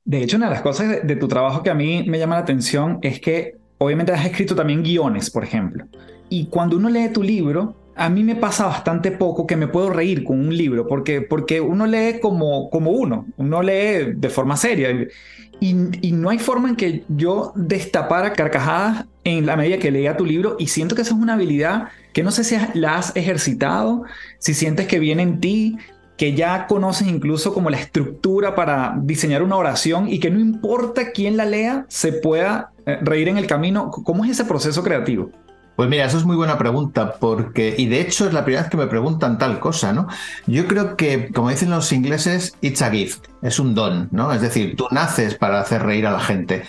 [0.04, 2.42] De hecho, una de las cosas de, tu trabajo que a mí me llama la
[2.42, 5.86] atención es que obviamente has escrito también guiones, por ejemplo.
[6.28, 9.90] Y cuando uno lee tu libro, a mí me pasa bastante poco que me puedo
[9.90, 14.56] reír con un libro, porque, porque uno lee como, como uno, uno lee de forma
[14.56, 14.92] seria.
[15.58, 20.16] Y, y, no hay forma en que yo destapara carcajadas en la medida que leía
[20.16, 23.16] tu libro y siento que esa es una habilidad que no sé si la has
[23.16, 24.04] ejercitado,
[24.38, 25.78] si sientes que viene en ti,
[26.16, 31.12] que ya conoces incluso como la estructura para diseñar una oración y que no importa
[31.12, 33.90] quién la lea, se pueda eh, reír en el camino.
[33.90, 35.30] ¿Cómo es ese proceso creativo?
[35.76, 38.70] Pues mira, eso es muy buena pregunta, porque, y de hecho es la primera vez
[38.70, 40.08] que me preguntan tal cosa, ¿no?
[40.46, 44.32] Yo creo que, como dicen los ingleses, it's a gift, es un don, ¿no?
[44.32, 46.62] Es decir, tú naces para hacer reír a la gente.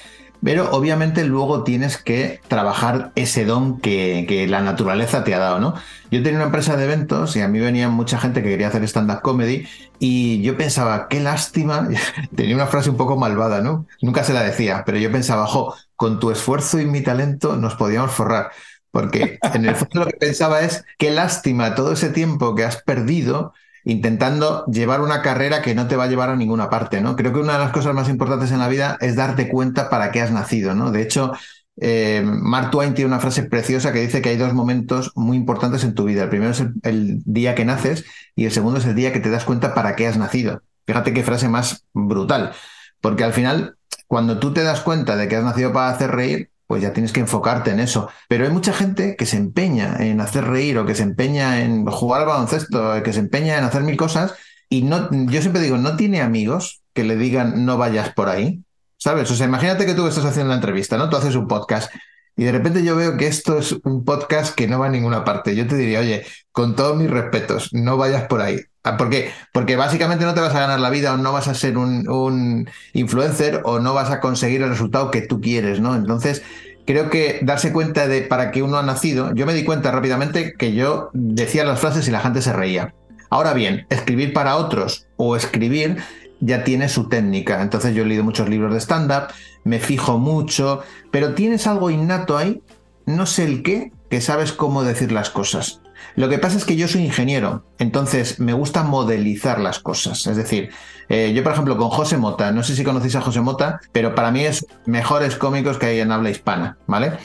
[0.43, 5.73] Pero obviamente luego tienes que trabajar ese don que, la naturaleza te ha dado, ¿no?
[6.11, 8.83] Yo tenía una empresa de eventos y a mí venía mucha gente que quería hacer
[8.83, 9.67] stand-up comedy
[9.99, 11.89] y yo pensaba, qué lástima,
[12.35, 13.87] tenía una frase un poco malvada, ¿no?
[14.01, 17.75] Nunca se la decía, pero yo pensaba, jo, con tu esfuerzo y mi talento nos
[17.75, 18.51] podíamos forrar.
[18.91, 22.81] Porque en el fondo lo que pensaba es, qué lástima todo ese tiempo que has
[22.83, 23.53] perdido
[23.87, 27.15] intentando llevar una carrera que no te va a llevar a ninguna parte, ¿no?
[27.15, 30.11] Creo que una de las cosas más importantes en la vida es darte cuenta para
[30.11, 30.91] qué has nacido, ¿no?
[30.91, 31.31] De hecho,
[31.79, 35.85] eh, Mark Twain tiene una frase preciosa que dice que hay dos momentos muy importantes
[35.85, 36.23] en tu vida.
[36.23, 38.03] El primero es el, día que naces
[38.35, 40.63] y el segundo es el día que te das cuenta para qué has nacido.
[40.85, 42.51] Fíjate qué frase más brutal,
[42.99, 43.77] porque al final,
[44.07, 47.13] cuando tú te das cuenta de que has nacido para hacer reír, pues ya tienes
[47.13, 48.09] que enfocarte en eso.
[48.27, 51.85] Pero hay mucha gente que se empeña en hacer reír o que se empeña en
[51.85, 54.35] jugar al baloncesto, que se empeña en hacer mil cosas
[54.69, 58.63] y no, yo siempre digo, no tiene amigos que le digan no vayas por ahí,
[58.97, 59.31] ¿sabes?
[59.31, 61.09] O sea, imagínate que tú estás haciendo la entrevista, ¿no?
[61.09, 61.91] Tú haces un podcast
[62.35, 65.23] y de repente yo veo que esto es un podcast que no va a ninguna
[65.23, 65.55] parte.
[65.55, 68.59] Yo te diría, oye, con todos mis respetos, no vayas por ahí.
[68.87, 69.31] Ah, ¿Por qué?
[69.51, 72.69] Porque básicamente no te vas a ganar la vida o no vas a ser un,
[72.93, 75.93] influencer o no vas a conseguir el resultado que tú quieres, ¿no?
[75.93, 76.41] Entonces,
[76.85, 80.53] creo que darse cuenta de para qué uno ha nacido, yo me di cuenta rápidamente
[80.57, 82.93] que yo decía las frases y la gente se reía.
[83.29, 85.97] Ahora bien, escribir para otros o escribir
[86.39, 87.61] ya tiene su técnica.
[87.61, 89.33] Entonces yo he leído muchos libros de stand-up,
[89.65, 90.81] me fijo mucho,
[91.11, 92.61] pero tienes algo innato ahí,
[93.05, 95.81] no sé el qué, que sabes cómo decir las cosas.
[96.17, 100.25] Lo que pasa es que yo soy ingeniero, entonces me gusta modelizar las cosas.
[100.25, 100.71] Es decir,
[101.09, 104.15] eh, yo por ejemplo con José Mota, no sé si conocéis a José Mota, pero
[104.15, 107.19] para mí es mejores cómicos que hay en habla hispana, ¿vale?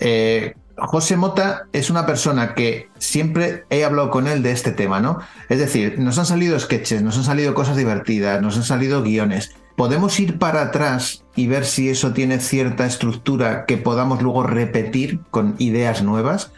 [0.00, 4.98] Eh, José Mota es una persona que siempre he hablado con él de este tema,
[4.98, 5.20] ¿no?
[5.48, 9.54] Es decir, nos han salido sketches, nos han salido cosas divertidas, nos han salido guiones.
[9.76, 15.20] ¿Podemos ir para atrás y ver si eso tiene cierta estructura que podamos luego repetir
[15.30, 16.50] con ideas nuevas?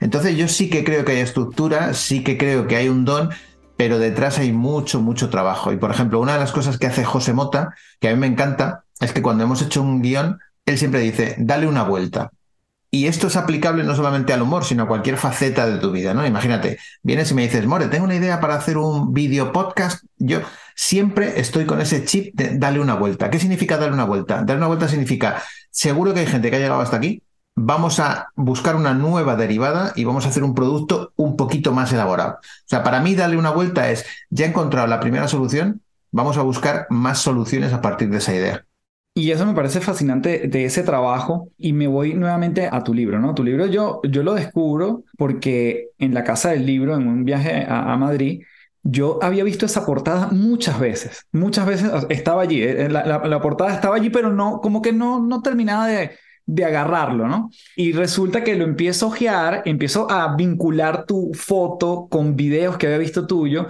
[0.00, 3.30] Entonces yo sí que creo que hay estructura, sí que creo que hay un don,
[3.76, 5.72] pero detrás hay mucho, mucho trabajo.
[5.72, 8.26] Y por ejemplo, una de las cosas que hace José Mota, que a mí me
[8.26, 12.30] encanta, es que cuando hemos hecho un guion, él siempre dice, dale una vuelta.
[12.90, 16.12] Y esto es aplicable no solamente al humor, sino a cualquier faceta de tu vida,
[16.12, 16.26] ¿no?
[16.26, 20.04] Imagínate, vienes y me dices, More, tengo una idea para hacer un video podcast.
[20.16, 20.40] Yo
[20.74, 23.30] siempre estoy con ese chip de darle una vuelta.
[23.30, 24.38] ¿Qué significa darle una vuelta?
[24.38, 25.40] Darle una vuelta significa,
[25.70, 27.22] seguro que hay gente que ha llegado hasta aquí
[27.54, 31.92] vamos a buscar una nueva derivada y vamos a hacer un producto un poquito más
[31.92, 32.38] elaborado.
[32.40, 36.38] O sea, para mí darle una vuelta es, ya he encontrado la primera solución, vamos
[36.38, 38.64] a buscar más soluciones a partir de esa idea.
[39.12, 43.18] Y eso me parece fascinante de ese trabajo y me voy nuevamente a tu libro,
[43.18, 43.34] ¿no?
[43.34, 47.66] Tu libro yo, yo lo descubro porque en la casa del libro, en un viaje
[47.68, 48.42] a, Madrid,
[48.84, 53.74] yo había visto esa portada muchas veces, muchas veces estaba allí, eh, la, la portada
[53.74, 56.12] estaba allí, pero no, como que no, no terminaba de,
[56.46, 57.50] de agarrarlo, ¿no?
[57.76, 62.86] Y resulta que lo empiezo a ojear, empiezo a vincular tu foto con videos que
[62.86, 63.68] había visto tuyo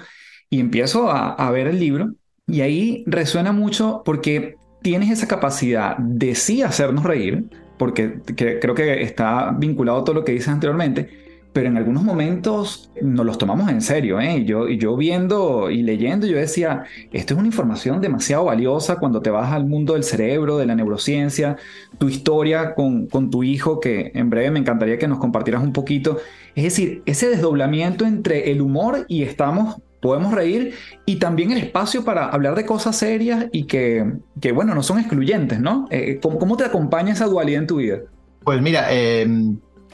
[0.48, 2.12] y empiezo a, ver el libro
[2.46, 7.44] y ahí resuena mucho porque tienes esa capacidad de sí hacernos reír,
[7.78, 12.90] porque creo que está vinculado a todo lo que dices anteriormente, pero en algunos momentos
[13.02, 14.20] nos los tomamos en serio.
[14.20, 14.44] ¿eh?
[14.44, 19.30] Yo, yo viendo y leyendo, yo decía, esto es una información demasiado valiosa cuando te
[19.30, 21.56] vas al mundo del cerebro, de la neurociencia,
[21.98, 25.72] tu historia con, con tu hijo, que en breve me encantaría que nos compartieras un
[25.72, 26.18] poquito.
[26.54, 30.74] Es decir, ese desdoblamiento entre el humor y estamos podemos reír
[31.04, 34.98] y también el espacio para hablar de cosas serias y que, que bueno, no son
[34.98, 35.86] excluyentes, ¿no?
[35.90, 37.98] Eh, ¿cómo, ¿cómo, te acompaña esa dualidad en tu vida?
[38.42, 39.26] Pues mira, eh,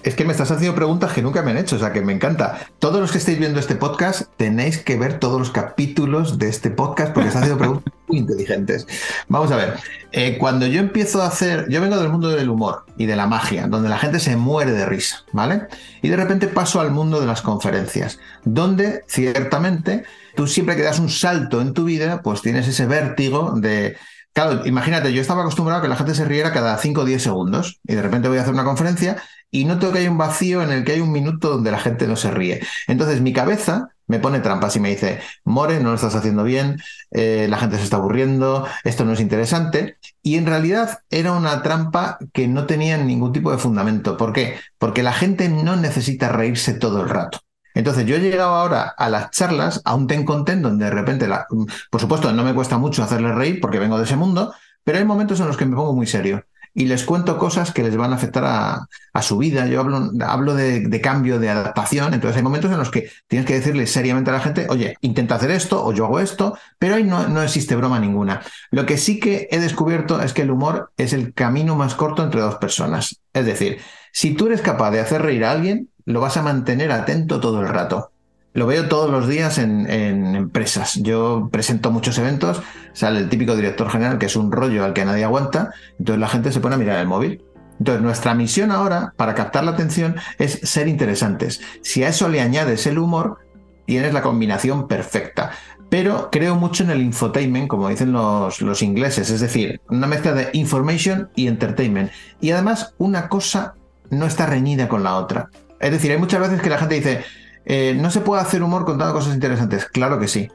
[0.03, 2.13] es que me estás haciendo preguntas que nunca me han hecho, o sea que me
[2.13, 2.69] encanta.
[2.79, 6.71] Todos los que estáis viendo este podcast tenéis que ver todos los capítulos de este
[6.71, 8.87] podcast porque están haciendo preguntas muy inteligentes.
[9.29, 9.75] Vamos a ver,
[10.13, 13.27] eh, cuando yo empiezo a hacer, yo vengo del mundo del humor y de la
[13.27, 15.63] magia, donde la gente se muere de risa, ¿vale?
[16.03, 20.05] Y de repente paso al mundo de las conferencias, donde ciertamente
[20.37, 23.97] tú siempre que das un salto en tu vida, pues tienes ese vértigo de
[24.37, 27.23] Claro, imagínate, yo estaba acostumbrado a que la gente se riera cada 5 o 10
[27.23, 29.17] segundos y de repente voy a hacer una conferencia
[29.51, 32.07] y noto que hay un vacío en el que hay un minuto donde la gente
[32.07, 32.61] no se ríe.
[32.89, 36.81] Entonces mi cabeza me pone trampas y me dice, More, no lo estás haciendo bien,
[37.11, 39.99] eh, la gente se está aburriendo, esto no es interesante.
[40.23, 44.17] Y en realidad era una trampa que no tenía ningún tipo de fundamento.
[44.17, 44.59] ¿Por qué?
[44.79, 47.41] Porque la gente no necesita reírse todo el rato.
[47.75, 51.29] Entonces yo he llegado ahora a las charlas, a un ten content donde de repente,
[51.29, 51.47] la,
[51.91, 55.05] por supuesto, no me cuesta mucho hacerles reír porque vengo de ese mundo, pero hay
[55.05, 58.13] momentos en los que me pongo muy serio y les cuento cosas que les van
[58.13, 59.67] a afectar a, su vida.
[59.67, 63.55] Yo hablo, hablo de, cambio, de adaptación, entonces hay momentos en los que tienes que
[63.55, 67.05] decirle seriamente a la gente, oye, intenta hacer esto o yo hago esto, pero ahí
[67.05, 68.43] no, no existe broma ninguna.
[68.71, 72.23] Lo que sí que he descubierto es que el humor es el camino más corto
[72.23, 73.21] entre dos personas.
[73.33, 73.79] Es decir,
[74.13, 77.63] si tú eres capaz de hacer reír a alguien, lo vas a mantener atento todo
[77.63, 78.13] el rato.
[78.57, 79.87] Lo veo todos los días en,
[80.35, 80.95] empresas.
[81.03, 82.63] Yo presento muchos eventos,
[82.95, 86.29] sale el típico director general que es un rollo al que nadie aguanta, entonces la
[86.29, 87.45] gente se pone a mirar el móvil.
[87.79, 91.61] Entonces nuestra misión ahora, para captar la atención, es ser interesantes.
[91.83, 93.41] Si a eso le añades el humor,
[93.85, 95.51] tienes la combinación perfecta.
[95.91, 100.33] Pero creo mucho en el infotainment, como dicen los, los ingleses, es decir, una mezcla
[100.33, 102.11] de information y entertainment.
[102.41, 103.75] Y además una cosa
[104.09, 105.51] no está reñida con la otra.
[105.79, 107.23] Es decir, hay muchas veces que la gente dice,
[107.67, 109.87] eh, no se puede hacer humor contando cosas interesantes.
[109.87, 110.49] Claro que sí.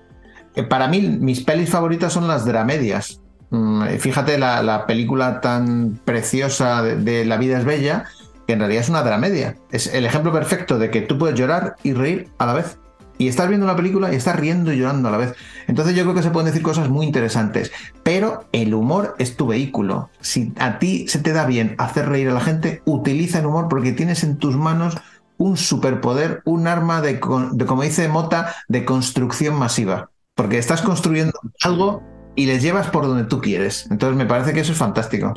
[0.56, 3.22] Eh, para mí, mis pelis favoritas son las dramedias.
[3.50, 8.06] Mm, fíjate la, película tan preciosa de, La vida es bella,
[8.48, 9.58] que en realidad es una dramedia.
[9.72, 12.78] Es el ejemplo perfecto de que tú puedes llorar y reír a la vez.
[13.18, 15.36] Y estás viendo una película y estás riendo y llorando a la vez.
[15.68, 17.72] Entonces yo creo que se pueden decir cosas muy interesantes.
[18.04, 20.10] Pero el humor es tu vehículo.
[20.22, 23.68] Si a ti se te da bien hacer reír a la gente, utiliza el humor
[23.70, 24.98] porque tienes en tus manos
[25.42, 30.12] un superpoder, un arma de, como dice Mota, de construcción masiva.
[30.36, 31.34] Porque estás construyendo
[31.64, 32.04] algo
[32.36, 33.88] y les llevas por donde tú quieres.
[33.90, 35.34] Entonces me parece que eso es fantástico.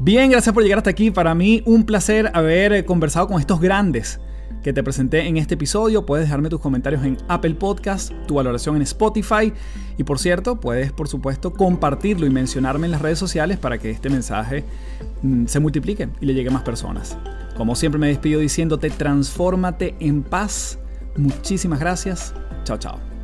[0.00, 1.10] Bien, gracias por llegar hasta aquí.
[1.10, 4.18] Para mí un placer haber conversado con estos grandes
[4.66, 6.04] que te presenté en este episodio.
[6.04, 9.52] Puedes dejarme tus comentarios en Apple Podcast, tu valoración en Spotify
[9.96, 13.90] y por cierto, puedes por supuesto compartirlo y mencionarme en las redes sociales para que
[13.90, 14.64] este mensaje
[15.22, 17.16] mm, se multiplique y le llegue a más personas.
[17.56, 20.80] Como siempre me despido diciéndote, transfórmate en paz.
[21.16, 22.34] Muchísimas gracias.
[22.64, 23.15] Chao, chao.